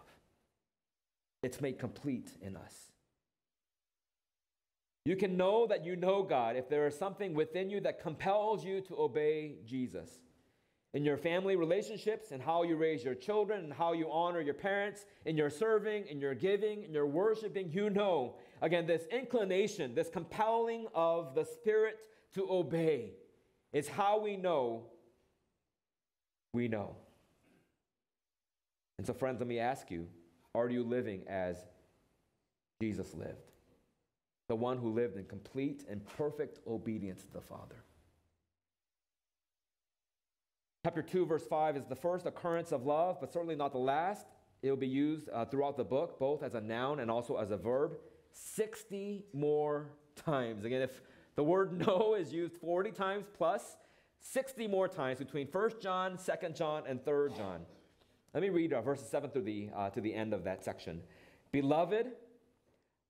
It's 1.42 1.62
made 1.62 1.80
complete 1.80 2.32
in 2.42 2.56
us. 2.56 2.92
You 5.06 5.16
can 5.16 5.38
know 5.38 5.68
that 5.68 5.86
you 5.86 5.96
know 5.96 6.22
God 6.22 6.58
if 6.58 6.68
there 6.68 6.86
is 6.86 6.98
something 6.98 7.34
within 7.34 7.70
you 7.70 7.80
that 7.82 8.02
compels 8.02 8.66
you 8.66 8.82
to 8.82 9.00
obey 9.00 9.56
Jesus. 9.66 10.10
In 10.94 11.04
your 11.04 11.18
family 11.18 11.56
relationships 11.56 12.32
and 12.32 12.42
how 12.42 12.64
you 12.64 12.76
raise 12.76 13.04
your 13.04 13.14
children 13.14 13.66
and 13.66 13.74
how 13.74 13.94
you 13.94 14.10
honor 14.12 14.42
your 14.42 14.54
parents, 14.54 15.06
in 15.26 15.38
your 15.38 15.50
serving, 15.50 16.08
in 16.08 16.20
your 16.20 16.34
giving, 16.34 16.84
in 16.84 16.94
your 16.94 17.06
worshiping, 17.06 17.70
you 17.72 17.90
know, 17.90 18.36
again, 18.62 18.88
this 18.88 19.04
inclination, 19.12 19.94
this 19.94 20.10
compelling 20.10 20.88
of 20.96 21.36
the 21.36 21.44
Spirit 21.44 22.00
to 22.34 22.50
obey 22.50 23.12
is 23.74 23.88
how 23.88 24.20
we 24.20 24.38
know 24.38 24.86
we 26.54 26.68
know. 26.68 26.96
And 28.98 29.06
so, 29.06 29.14
friends, 29.14 29.40
let 29.40 29.48
me 29.48 29.60
ask 29.60 29.92
you 29.92 30.08
are 30.56 30.70
you 30.70 30.84
living 30.84 31.22
as 31.28 31.58
Jesus 32.82 33.14
lived? 33.14 33.52
The 34.48 34.56
one 34.56 34.78
who 34.78 34.90
lived 34.90 35.18
in 35.18 35.26
complete 35.26 35.84
and 35.90 36.04
perfect 36.18 36.60
obedience 36.66 37.24
to 37.26 37.34
the 37.34 37.42
Father. 37.42 37.84
Chapter 40.88 41.02
2, 41.02 41.26
verse 41.26 41.46
5 41.46 41.76
is 41.76 41.84
the 41.84 41.98
first 41.98 42.26
occurrence 42.26 42.72
of 42.72 42.86
love, 42.86 43.18
but 43.20 43.34
certainly 43.34 43.58
not 43.58 43.74
the 43.74 43.78
last. 43.78 44.26
It 44.62 44.70
will 44.70 44.78
be 44.78 44.88
used 44.88 45.28
uh, 45.34 45.44
throughout 45.44 45.76
the 45.76 45.84
book, 45.84 46.18
both 46.18 46.44
as 46.44 46.56
a 46.56 46.62
noun 46.62 47.02
and 47.02 47.12
also 47.12 47.36
as 47.36 47.52
a 47.52 47.58
verb, 47.58 47.98
60 48.32 49.26
more 49.34 49.90
times. 50.16 50.64
Again, 50.64 50.82
if 50.82 51.02
the 51.36 51.44
word 51.44 51.78
know 51.86 52.16
is 52.18 52.32
used 52.32 52.56
40 52.56 52.92
times 52.92 53.26
plus, 53.38 53.76
60 54.22 54.66
more 54.68 54.88
times 54.88 55.20
between 55.20 55.48
1 55.48 55.72
John, 55.82 56.18
2 56.18 56.50
John, 56.52 56.84
and 56.88 57.04
3 57.04 57.32
John. 57.36 57.66
Let 58.34 58.42
me 58.42 58.48
read 58.48 58.72
uh, 58.72 58.80
verses 58.80 59.10
7 59.10 59.30
through 59.30 59.42
the, 59.42 59.70
uh, 59.76 59.90
to 59.90 60.00
the 60.00 60.14
end 60.14 60.34
of 60.34 60.46
that 60.46 60.64
section. 60.64 61.02
Beloved, 61.52 62.14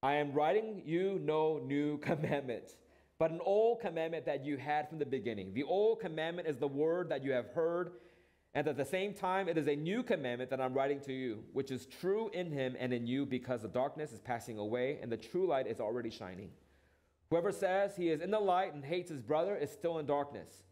I 0.01 0.15
am 0.15 0.33
writing 0.33 0.81
you 0.83 1.21
no 1.23 1.59
new 1.59 1.97
commandment, 1.99 2.75
but 3.19 3.31
an 3.31 3.41
old 3.43 3.81
commandment 3.81 4.25
that 4.25 4.45
you 4.45 4.57
had 4.57 4.87
from 4.89 4.99
the 4.99 5.05
beginning. 5.05 5.53
The 5.53 5.63
old 5.63 5.99
commandment 5.99 6.47
is 6.47 6.57
the 6.57 6.67
word 6.67 7.09
that 7.09 7.23
you 7.23 7.31
have 7.31 7.47
heard, 7.49 7.91
and 8.53 8.67
at 8.67 8.77
the 8.77 8.85
same 8.85 9.13
time, 9.13 9.47
it 9.47 9.57
is 9.57 9.67
a 9.67 9.75
new 9.75 10.03
commandment 10.03 10.49
that 10.49 10.61
I'm 10.61 10.73
writing 10.73 10.99
to 11.01 11.13
you, 11.13 11.43
which 11.53 11.71
is 11.71 11.85
true 11.85 12.29
in 12.33 12.51
him 12.51 12.75
and 12.79 12.93
in 12.93 13.05
you, 13.05 13.25
because 13.25 13.61
the 13.61 13.67
darkness 13.67 14.11
is 14.11 14.19
passing 14.19 14.57
away 14.57 14.99
and 15.01 15.11
the 15.11 15.17
true 15.17 15.47
light 15.47 15.67
is 15.67 15.79
already 15.79 16.09
shining. 16.09 16.49
Whoever 17.29 17.51
says 17.51 17.95
he 17.95 18.09
is 18.09 18.21
in 18.21 18.31
the 18.31 18.39
light 18.39 18.73
and 18.73 18.83
hates 18.83 19.09
his 19.09 19.21
brother 19.21 19.55
is 19.55 19.69
still 19.69 19.99
in 19.99 20.05
darkness. 20.05 20.63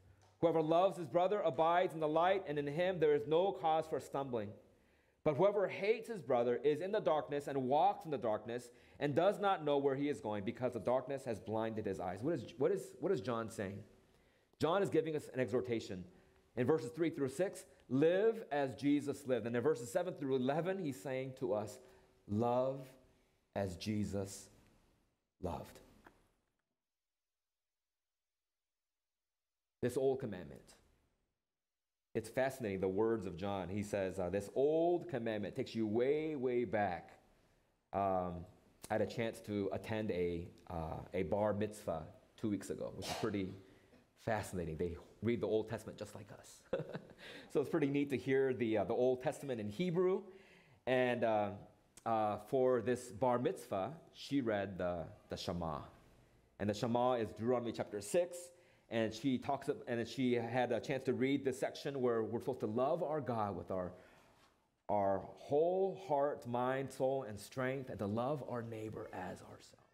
Whoever 0.41 0.62
loves 0.62 0.97
his 0.97 1.08
brother 1.08 1.41
abides 1.41 1.93
in 1.93 1.99
the 1.99 2.08
light, 2.08 2.43
and 2.47 2.58
in 2.58 2.67
him 2.67 2.99
there 2.99 3.13
is 3.13 3.27
no 3.27 3.51
cause 3.51 3.86
for 3.89 3.99
stumbling. 3.99 4.49
But 5.25 5.35
whoever 5.35 5.67
hates 5.67 6.07
his 6.07 6.21
brother 6.21 6.61
is 6.63 6.79
in 6.79 6.93
the 6.93 7.01
darkness 7.01 7.47
and 7.47 7.67
walks 7.67 8.05
in 8.05 8.11
the 8.11 8.17
darkness 8.17 8.69
and 8.99 9.13
does 9.13 9.41
not 9.41 9.65
know 9.65 9.77
where 9.77 9.95
he 9.95 10.07
is 10.07 10.21
going 10.21 10.45
because 10.45 10.71
the 10.71 10.79
darkness 10.79 11.25
has 11.25 11.39
blinded 11.39 11.85
his 11.85 11.99
eyes. 11.99 12.19
What 12.21 12.35
is, 12.35 12.53
what 12.57 12.71
is, 12.71 12.91
what 13.01 13.11
is 13.11 13.19
John 13.19 13.49
saying? 13.49 13.79
John 14.61 14.81
is 14.81 14.89
giving 14.89 15.17
us 15.17 15.29
an 15.33 15.41
exhortation. 15.41 16.05
In 16.55 16.65
verses 16.65 16.91
3 16.91 17.09
through 17.09 17.29
6, 17.29 17.65
live 17.89 18.45
as 18.51 18.75
Jesus 18.75 19.27
lived. 19.27 19.45
And 19.45 19.55
in 19.55 19.61
verses 19.61 19.91
7 19.91 20.13
through 20.13 20.38
11, 20.38 20.79
he's 20.79 21.01
saying 21.01 21.33
to 21.39 21.53
us, 21.53 21.79
love 22.29 22.88
as 23.55 23.75
Jesus 23.75 24.47
loved. 25.41 25.79
this 29.85 29.97
old 29.97 30.19
commandment. 30.19 30.73
It's 32.15 32.30
fascinating, 32.30 32.80
the 32.80 32.88
words 32.88 33.25
of 33.25 33.36
John. 33.36 33.67
He 33.67 33.84
says, 33.84 34.19
uh, 34.19 34.30
This 34.30 34.49
old 34.56 35.10
commandment 35.10 35.54
takes 35.54 35.75
you 35.75 35.86
way, 35.86 36.38
way 36.38 36.63
back. 36.63 37.10
Um, 37.91 38.45
I 38.89 38.93
had 38.93 39.01
a 39.01 39.06
chance 39.06 39.41
to 39.41 39.69
attend 39.73 40.12
a, 40.12 40.47
uh, 40.69 40.99
a 41.13 41.23
bar 41.23 41.51
mitzvah 41.51 42.04
two 42.39 42.49
weeks 42.49 42.69
ago, 42.69 42.93
which 42.95 43.08
is 43.08 43.13
pretty 43.19 43.49
fascinating. 44.23 44.78
They 44.78 44.95
read 45.21 45.41
the 45.41 45.47
Old 45.47 45.67
Testament 45.67 45.99
just 45.99 46.15
like 46.15 46.30
us. 46.39 46.62
so 47.51 47.60
it's 47.60 47.69
pretty 47.69 47.88
neat 47.88 48.10
to 48.12 48.17
hear 48.17 48.54
the, 48.54 48.78
uh, 48.78 48.84
the 48.86 48.93
Old 48.93 49.21
Testament 49.21 49.60
in 49.60 49.67
Hebrew. 49.67 50.21
And 50.88 51.25
uh, 51.25 51.49
uh, 52.06 52.38
for 52.47 52.80
this 52.80 53.08
bar 53.08 53.39
mitzvah, 53.39 53.91
she 54.13 54.39
read 54.39 54.78
the, 54.78 55.04
the 55.28 55.36
Shema. 55.36 55.80
And 56.62 56.69
the 56.69 56.73
Shema 56.73 57.15
is 57.15 57.28
Deuteronomy 57.32 57.73
chapter 57.73 57.99
6, 57.99 58.38
and 58.95 59.13
she 59.13 59.38
talks 59.38 59.69
and 59.89 60.08
she 60.08 60.36
had 60.36 60.71
a 60.71 60.79
chance 60.79 61.03
to 61.03 61.13
read 61.13 61.43
this 61.43 61.60
section 61.60 61.99
where 61.99 62.23
we're 62.23 62.39
supposed 62.39 62.62
to 62.62 62.65
love 62.65 63.03
our 63.03 63.19
God 63.19 63.55
with 63.55 63.69
our 63.69 63.91
our 64.88 65.23
whole 65.38 65.99
heart, 66.08 66.47
mind, 66.47 66.91
soul, 66.91 67.23
and 67.23 67.39
strength, 67.39 67.89
and 67.89 67.97
to 67.97 68.05
love 68.05 68.43
our 68.47 68.62
neighbor 68.62 69.10
as 69.12 69.41
ourselves. 69.41 69.86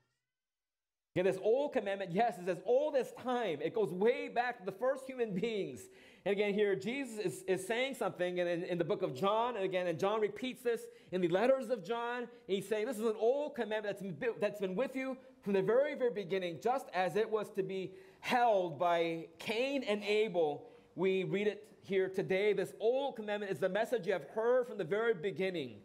Again, 1.16 1.26
this 1.26 1.42
old 1.42 1.74
commandment, 1.74 2.12
yes, 2.12 2.38
is 2.38 2.48
as 2.48 2.60
old 2.66 2.96
as 2.96 3.12
time. 3.14 3.60
It 3.62 3.74
goes 3.74 3.92
way 3.92 4.28
back 4.28 4.60
to 4.60 4.66
the 4.66 4.72
first 4.72 5.06
human 5.06 5.34
beings. 5.34 5.80
And 6.26 6.34
again, 6.34 6.54
here, 6.54 6.76
Jesus 6.76 7.20
is, 7.20 7.44
is 7.48 7.66
saying 7.66 7.96
something 7.96 8.38
in, 8.38 8.48
in, 8.48 8.64
in 8.64 8.78
the 8.78 8.84
book 8.84 9.02
of 9.02 9.16
John, 9.16 9.56
and 9.56 9.64
again, 9.64 9.88
and 9.88 9.98
John 9.98 10.22
repeats 10.22 10.62
this 10.62 10.82
in 11.12 11.22
the 11.22 11.30
letters 11.30 11.70
of 11.70 11.86
John. 11.86 12.28
he's 12.48 12.68
saying, 12.68 12.86
This 12.86 12.98
is 12.98 13.06
an 13.06 13.16
old 13.18 13.56
commandment 13.56 13.98
that's 13.98 14.02
been, 14.02 14.34
that's 14.40 14.60
been 14.60 14.76
with 14.76 14.96
you 14.96 15.18
from 15.42 15.54
the 15.54 15.62
very, 15.62 15.96
very 15.96 16.12
beginning, 16.12 16.60
just 16.62 16.88
as 16.94 17.16
it 17.16 17.30
was 17.30 17.50
to 17.52 17.64
be 17.64 17.94
held 18.22 18.80
by 18.80 19.28
Cain 19.40 19.84
and 19.84 20.04
Abel. 20.04 20.70
We 20.96 21.26
read 21.26 21.48
it 21.48 21.68
here 21.84 22.08
today. 22.08 22.54
This 22.54 22.74
old 22.80 23.18
commandment 23.18 23.52
is 23.52 23.60
the 23.60 23.70
message 23.70 24.08
you 24.08 24.14
have 24.14 24.28
heard 24.34 24.68
from 24.68 24.78
the 24.78 24.84
very 24.84 25.14
beginning. 25.14 25.78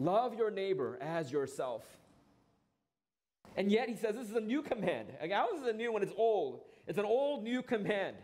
Love 0.00 0.34
your 0.34 0.50
neighbor 0.50 0.98
as 1.00 1.30
yourself. 1.30 1.82
And 3.56 3.70
yet 3.70 3.88
he 3.88 3.96
says 3.96 4.14
this 4.14 4.28
is 4.28 4.34
a 4.34 4.40
new 4.40 4.62
command. 4.62 5.08
Like, 5.20 5.30
how 5.30 5.54
is 5.54 5.66
a 5.66 5.72
new 5.72 5.92
when 5.92 6.02
it's 6.02 6.14
old? 6.16 6.62
It's 6.86 6.98
an 6.98 7.04
old 7.04 7.44
new 7.44 7.62
command. 7.62 8.16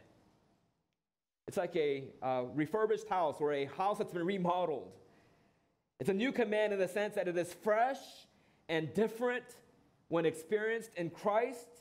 It's 1.47 1.57
like 1.57 1.75
a 1.77 2.05
uh, 2.23 2.45
refurbished 2.55 3.09
house 3.09 3.37
or 3.41 3.53
a 3.53 3.65
house 3.67 3.99
that's 3.99 4.13
been 4.13 4.27
remodeled. 4.27 4.93
It's 5.99 6.09
a 6.09 6.15
new 6.15 6.33
command 6.33 6.73
in 6.73 6.79
the 6.79 6.89
sense 6.89 7.15
that 7.17 7.29
it 7.29 7.37
is 7.37 7.53
fresh 7.53 7.99
and 8.69 8.93
different 8.95 9.45
when 10.09 10.27
experienced 10.27 10.91
in 10.97 11.11
Christ. 11.11 11.80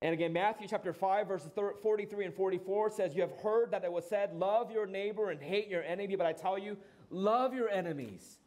And 0.00 0.14
again, 0.14 0.32
Matthew 0.32 0.68
chapter 0.68 0.92
5, 0.92 1.26
verses 1.26 1.50
43 1.82 2.26
and 2.26 2.34
44 2.34 2.90
says, 2.90 3.14
You 3.14 3.22
have 3.22 3.32
heard 3.42 3.72
that 3.72 3.84
it 3.84 3.90
was 3.90 4.08
said, 4.08 4.32
Love 4.34 4.70
your 4.70 4.86
neighbor 4.86 5.30
and 5.30 5.42
hate 5.42 5.68
your 5.68 5.82
enemy, 5.82 6.14
but 6.14 6.26
I 6.26 6.32
tell 6.32 6.56
you, 6.56 6.76
love 7.10 7.52
your 7.52 7.68
enemies 7.68 8.38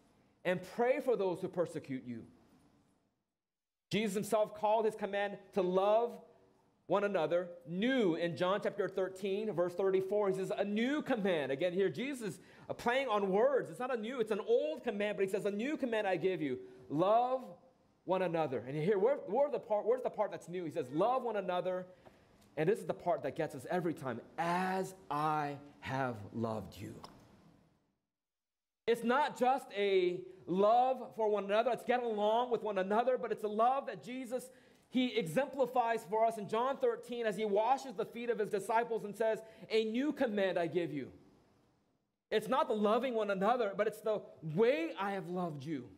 and 0.45 0.61
pray 0.75 1.01
for 1.01 1.17
those 1.17 1.41
who 1.41 1.49
persecute 1.49 2.03
you. 2.05 2.23
Jesus 3.89 4.13
himself 4.13 4.55
called 4.55 4.85
his 4.85 4.95
command 4.95 5.37
to 5.53 5.61
love 5.61 6.17
one 6.87 7.03
another 7.03 7.49
new 7.67 8.15
in 8.15 8.35
John 8.35 8.59
chapter 8.63 8.87
13, 8.87 9.51
verse 9.51 9.73
34. 9.75 10.29
He 10.29 10.35
says, 10.35 10.51
A 10.57 10.63
new 10.63 11.01
command. 11.01 11.51
Again, 11.51 11.73
here, 11.73 11.89
Jesus 11.89 12.39
uh, 12.69 12.73
playing 12.73 13.07
on 13.07 13.29
words. 13.29 13.69
It's 13.69 13.79
not 13.79 13.93
a 13.93 13.99
new, 13.99 14.19
it's 14.19 14.31
an 14.31 14.41
old 14.45 14.83
command, 14.83 15.17
but 15.17 15.25
he 15.25 15.31
says, 15.31 15.45
A 15.45 15.51
new 15.51 15.75
command 15.77 16.07
I 16.07 16.15
give 16.15 16.41
you 16.41 16.59
love 16.89 17.43
one 18.05 18.21
another. 18.21 18.63
And 18.67 18.75
here, 18.75 18.97
where, 18.97 19.15
where 19.27 19.49
the 19.49 19.59
part, 19.59 19.85
where's 19.85 20.03
the 20.03 20.09
part 20.09 20.31
that's 20.31 20.49
new? 20.49 20.65
He 20.65 20.71
says, 20.71 20.85
Love 20.93 21.23
one 21.23 21.35
another. 21.35 21.85
And 22.57 22.67
this 22.67 22.79
is 22.79 22.85
the 22.85 22.93
part 22.93 23.23
that 23.23 23.35
gets 23.35 23.55
us 23.55 23.65
every 23.69 23.93
time 23.93 24.19
as 24.37 24.93
I 25.09 25.55
have 25.79 26.17
loved 26.33 26.77
you. 26.77 26.93
It's 28.87 29.03
not 29.03 29.39
just 29.39 29.67
a 29.77 30.19
love 30.47 31.11
for 31.15 31.29
one 31.29 31.45
another, 31.45 31.71
it's 31.71 31.83
getting 31.83 32.05
along 32.05 32.51
with 32.51 32.61
one 32.61 32.77
another, 32.77 33.17
but 33.17 33.31
it's 33.31 33.43
a 33.43 33.47
love 33.47 33.85
that 33.87 34.03
Jesus 34.03 34.49
he 34.91 35.17
exemplifies 35.17 36.05
for 36.09 36.25
us 36.25 36.37
in 36.37 36.49
John 36.49 36.75
13 36.77 37.25
as 37.25 37.37
he 37.37 37.45
washes 37.45 37.93
the 37.95 38.03
feet 38.03 38.29
of 38.29 38.37
his 38.37 38.49
disciples 38.49 39.05
and 39.05 39.15
says, 39.15 39.41
"A 39.69 39.85
new 39.85 40.11
command 40.11 40.59
I 40.59 40.67
give 40.67 40.91
you." 40.91 41.13
It's 42.29 42.49
not 42.49 42.67
the 42.67 42.75
loving 42.75 43.13
one 43.13 43.31
another, 43.31 43.73
but 43.75 43.87
it's 43.87 44.01
the 44.01 44.21
way 44.43 44.93
I 44.99 45.11
have 45.11 45.29
loved 45.29 45.63
you. 45.63 45.89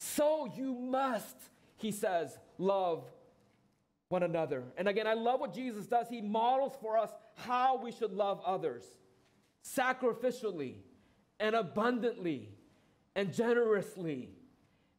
So 0.00 0.50
you 0.56 0.74
must, 0.74 1.36
he 1.76 1.92
says, 1.92 2.36
love 2.56 3.04
one 4.08 4.22
another. 4.22 4.64
And 4.76 4.88
again, 4.88 5.06
I 5.06 5.12
love 5.12 5.40
what 5.40 5.54
Jesus 5.54 5.86
does. 5.86 6.08
He 6.08 6.22
models 6.22 6.72
for 6.80 6.96
us 6.96 7.10
how 7.36 7.76
we 7.76 7.92
should 7.92 8.12
love 8.12 8.40
others 8.44 8.82
sacrificially 9.62 10.76
and 11.38 11.54
abundantly 11.54 12.48
and 13.14 13.32
generously. 13.32 14.30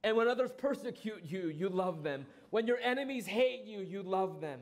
And 0.04 0.16
when 0.16 0.28
others 0.28 0.52
persecute 0.56 1.24
you, 1.26 1.48
you 1.48 1.68
love 1.68 2.04
them. 2.04 2.26
When 2.52 2.68
your 2.68 2.78
enemies 2.78 3.26
hate 3.26 3.66
you, 3.66 3.80
you 3.80 4.04
love 4.04 4.40
them. 4.40 4.60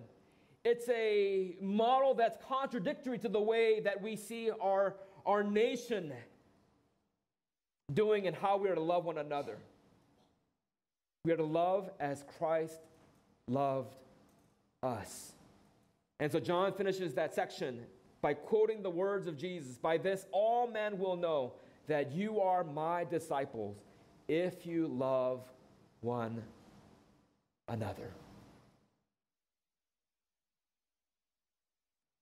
It's 0.64 0.88
a 0.90 1.56
model 1.62 2.14
that's 2.14 2.38
contradictory 2.48 3.18
to 3.20 3.30
the 3.30 3.42
way 3.42 3.82
that 3.82 4.02
we 4.02 4.16
see 4.16 4.52
our, 4.62 4.96
our 5.26 5.44
nation 5.44 6.14
doing 7.94 8.28
and 8.28 8.36
how 8.36 8.58
we 8.58 8.70
are 8.70 8.76
to 8.76 8.82
love 8.82 9.06
one 9.06 9.18
another. 9.18 9.58
We 11.26 11.32
are 11.34 11.38
to 11.38 11.44
love 11.44 11.90
as 12.00 12.24
Christ 12.38 12.80
loved 13.48 13.96
us. 14.82 15.34
And 16.20 16.32
so 16.32 16.40
John 16.40 16.74
finishes 16.74 17.14
that 17.16 17.34
section 17.34 17.82
by 18.22 18.34
quoting 18.34 18.82
the 18.82 18.90
words 18.90 19.28
of 19.28 19.38
Jesus 19.38 19.78
By 19.78 19.98
this, 19.98 20.26
all 20.32 20.68
men 20.68 20.98
will 20.98 21.16
know 21.16 21.54
that 21.88 22.12
you 22.12 22.40
are 22.40 22.64
my 22.64 23.04
disciples 23.04 23.78
if 24.28 24.66
you 24.66 24.88
love 24.88 25.42
one 26.02 26.44
another. 27.68 28.12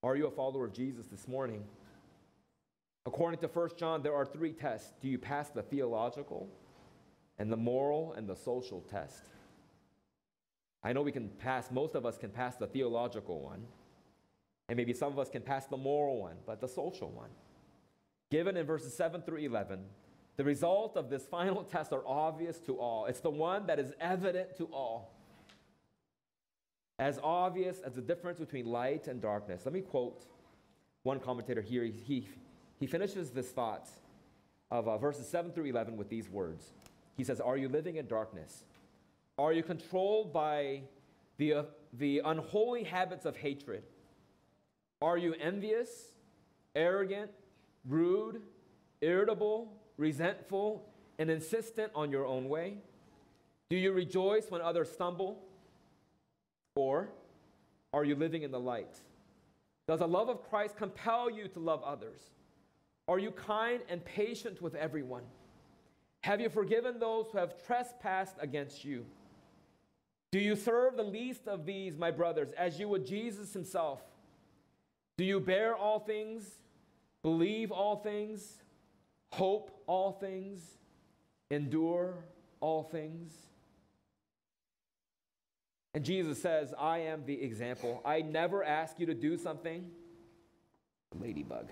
Are 0.04 0.16
you 0.16 0.28
a 0.28 0.32
follower 0.32 0.66
of 0.66 0.74
Jesus 0.74 1.08
this 1.08 1.28
morning? 1.28 1.64
According 3.06 3.40
to 3.40 3.48
1 3.48 3.70
John, 3.78 4.02
there 4.04 4.16
are 4.16 4.26
three 4.26 4.54
tests. 4.54 4.94
Do 5.02 5.08
you 5.08 5.18
pass 5.18 5.50
the 5.50 5.62
theological? 5.62 6.48
And 7.40 7.52
the 7.52 7.58
moral 7.58 8.14
and 8.14 8.28
the 8.28 8.36
social 8.36 8.82
test. 8.82 9.24
I 10.84 10.94
know 10.94 11.02
we 11.02 11.12
can 11.12 11.30
pass, 11.30 11.72
most 11.72 11.96
of 11.96 12.06
us 12.06 12.18
can 12.18 12.30
pass 12.30 12.56
the 12.56 12.68
theological 12.68 13.42
one, 13.42 13.66
and 14.70 14.78
maybe 14.78 14.94
some 14.94 15.12
of 15.12 15.20
us 15.20 15.30
can 15.30 15.42
pass 15.42 15.66
the 15.66 15.78
moral 15.78 16.22
one, 16.22 16.36
but 16.46 16.62
the 16.62 16.68
social 16.68 17.10
one. 17.10 17.30
Given 18.30 18.58
in 18.58 18.66
verses 18.66 18.94
7 18.96 19.22
through 19.22 19.38
11, 19.38 19.80
the 20.36 20.44
result 20.44 20.98
of 20.98 21.10
this 21.10 21.26
final 21.32 21.64
test 21.64 21.94
are 21.94 22.04
obvious 22.06 22.60
to 22.60 22.78
all. 22.78 23.06
It's 23.06 23.20
the 23.20 23.30
one 23.30 23.68
that 23.68 23.80
is 23.80 23.94
evident 24.00 24.58
to 24.58 24.66
all. 24.66 25.14
As 27.00 27.20
obvious 27.24 27.80
as 27.80 27.94
the 27.94 28.02
difference 28.02 28.40
between 28.40 28.66
light 28.66 29.08
and 29.08 29.22
darkness. 29.22 29.62
Let 29.66 29.74
me 29.74 29.82
quote 29.82 30.26
one 31.04 31.20
commentator 31.20 31.62
here. 31.62 31.84
He, 31.84 31.92
he, 31.92 32.28
he 32.80 32.88
finishes 32.88 33.30
this 33.30 33.50
thought 33.50 33.88
of 34.72 34.88
uh, 34.88 34.98
verses 34.98 35.28
7 35.28 35.52
through 35.52 35.66
11 35.66 35.96
with 35.96 36.10
these 36.10 36.28
words 36.28 36.72
he 37.18 37.24
says, 37.24 37.42
Are 37.42 37.58
you 37.58 37.68
living 37.68 37.98
in 37.98 38.08
darkness? 38.08 38.64
Are 39.38 39.52
you 39.52 39.64
controlled 39.64 40.32
by 40.32 40.84
the, 41.38 41.54
uh, 41.54 41.64
the 41.94 42.22
unholy 42.24 42.84
habits 42.84 43.26
of 43.26 43.36
hatred? 43.36 43.84
Are 45.02 45.18
you 45.18 45.34
envious, 45.40 45.90
arrogant, 46.76 47.32
rude, 47.86 48.42
irritable, 49.02 49.74
resentful, 49.98 50.88
and 51.20 51.30
insistent 51.30 51.92
on 51.94 52.12
your 52.12 52.26
own 52.26 52.50
way? 52.50 52.78
Do 53.70 53.76
you 53.76 53.92
rejoice 53.92 54.50
when 54.50 54.62
others 54.62 54.92
stumble? 54.92 55.44
Or 56.76 57.10
are 57.94 58.06
you 58.06 58.16
living 58.16 58.44
in 58.44 58.52
the 58.52 58.60
light? 58.60 58.96
Does 59.88 60.00
the 60.00 60.08
love 60.08 60.30
of 60.30 60.48
Christ 60.50 60.78
compel 60.78 61.30
you 61.30 61.48
to 61.50 61.60
love 61.60 61.84
others? 61.84 62.20
Are 63.08 63.20
you 63.20 63.32
kind 63.32 63.82
and 63.90 64.04
patient 64.04 64.62
with 64.62 64.76
everyone? 64.76 65.24
Have 66.28 66.42
you 66.42 66.50
forgiven 66.50 67.00
those 67.00 67.28
who 67.32 67.38
have 67.38 67.54
trespassed 67.66 68.36
against 68.42 68.84
you? 68.84 69.06
Do 70.34 70.40
you 70.40 70.58
serve 70.58 70.98
the 70.98 71.04
least 71.04 71.48
of 71.48 71.66
these, 71.66 71.98
my 71.98 72.12
brothers, 72.12 72.50
as 72.58 72.78
you 72.78 72.90
would 72.90 73.08
Jesus 73.08 73.54
himself? 73.54 74.02
Do 75.18 75.24
you 75.24 75.40
bear 75.40 75.74
all 75.74 76.02
things, 76.02 76.44
believe 77.24 77.72
all 77.72 77.96
things, 77.96 78.58
hope 79.32 79.72
all 79.88 80.12
things, 80.12 80.60
endure 81.50 82.16
all 82.60 82.84
things? 82.84 83.32
And 85.94 86.04
Jesus 86.04 86.42
says, 86.42 86.74
I 86.78 86.98
am 86.98 87.26
the 87.26 87.42
example. 87.42 88.02
I 88.04 88.20
never 88.20 88.66
ask 88.66 89.00
you 89.00 89.06
to 89.06 89.14
do 89.14 89.38
something. 89.38 89.90
Ladybug. 91.22 91.70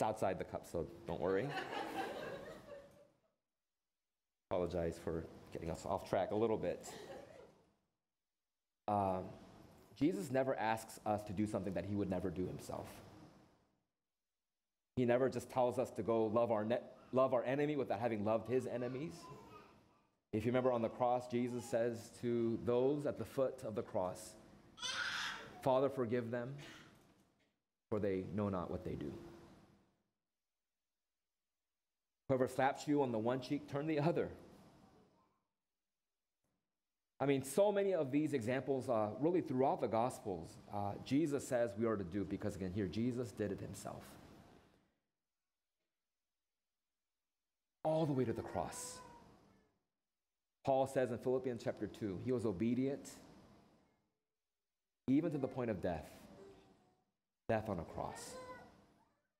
It's 0.00 0.08
outside 0.08 0.38
the 0.38 0.44
cup, 0.44 0.66
so 0.66 0.86
don't 1.06 1.20
worry. 1.20 1.46
Apologize 4.50 4.98
for 5.04 5.26
getting 5.52 5.68
us 5.70 5.84
off 5.84 6.08
track 6.08 6.30
a 6.30 6.34
little 6.34 6.56
bit. 6.56 6.88
Um, 8.88 9.24
Jesus 9.94 10.30
never 10.30 10.58
asks 10.58 11.00
us 11.04 11.22
to 11.24 11.34
do 11.34 11.46
something 11.46 11.74
that 11.74 11.84
he 11.84 11.96
would 11.96 12.08
never 12.08 12.30
do 12.30 12.46
himself. 12.46 12.86
He 14.96 15.04
never 15.04 15.28
just 15.28 15.50
tells 15.50 15.78
us 15.78 15.90
to 15.90 16.02
go 16.02 16.24
love 16.24 16.50
our, 16.50 16.64
ne- 16.64 16.80
love 17.12 17.34
our 17.34 17.44
enemy 17.44 17.76
without 17.76 18.00
having 18.00 18.24
loved 18.24 18.48
his 18.48 18.66
enemies. 18.66 19.12
If 20.32 20.46
you 20.46 20.50
remember 20.50 20.72
on 20.72 20.80
the 20.80 20.88
cross, 20.88 21.30
Jesus 21.30 21.62
says 21.62 22.10
to 22.22 22.58
those 22.64 23.04
at 23.04 23.18
the 23.18 23.26
foot 23.26 23.64
of 23.66 23.74
the 23.74 23.82
cross, 23.82 24.30
Father, 25.60 25.90
forgive 25.90 26.30
them, 26.30 26.54
for 27.90 28.00
they 28.00 28.24
know 28.34 28.48
not 28.48 28.70
what 28.70 28.82
they 28.82 28.94
do. 28.94 29.12
Whoever 32.30 32.46
slaps 32.46 32.86
you 32.86 33.02
on 33.02 33.10
the 33.10 33.18
one 33.18 33.40
cheek, 33.40 33.68
turn 33.68 33.88
the 33.88 33.98
other. 33.98 34.28
I 37.18 37.26
mean, 37.26 37.42
so 37.42 37.72
many 37.72 37.92
of 37.92 38.12
these 38.12 38.34
examples, 38.34 38.88
uh, 38.88 39.08
really 39.18 39.40
throughout 39.40 39.80
the 39.80 39.88
Gospels, 39.88 40.48
uh, 40.72 40.92
Jesus 41.04 41.44
says 41.44 41.72
we 41.76 41.86
are 41.86 41.96
to 41.96 42.04
do 42.04 42.24
because, 42.24 42.54
again, 42.54 42.70
here, 42.72 42.86
Jesus 42.86 43.32
did 43.32 43.50
it 43.50 43.60
himself. 43.60 44.04
All 47.82 48.06
the 48.06 48.12
way 48.12 48.24
to 48.24 48.32
the 48.32 48.42
cross. 48.42 49.00
Paul 50.64 50.86
says 50.86 51.10
in 51.10 51.18
Philippians 51.18 51.64
chapter 51.64 51.88
2, 51.88 52.20
he 52.24 52.30
was 52.30 52.46
obedient 52.46 53.10
even 55.08 55.32
to 55.32 55.38
the 55.38 55.48
point 55.48 55.70
of 55.70 55.82
death, 55.82 56.08
death 57.48 57.68
on 57.68 57.80
a 57.80 57.84
cross. 57.92 58.34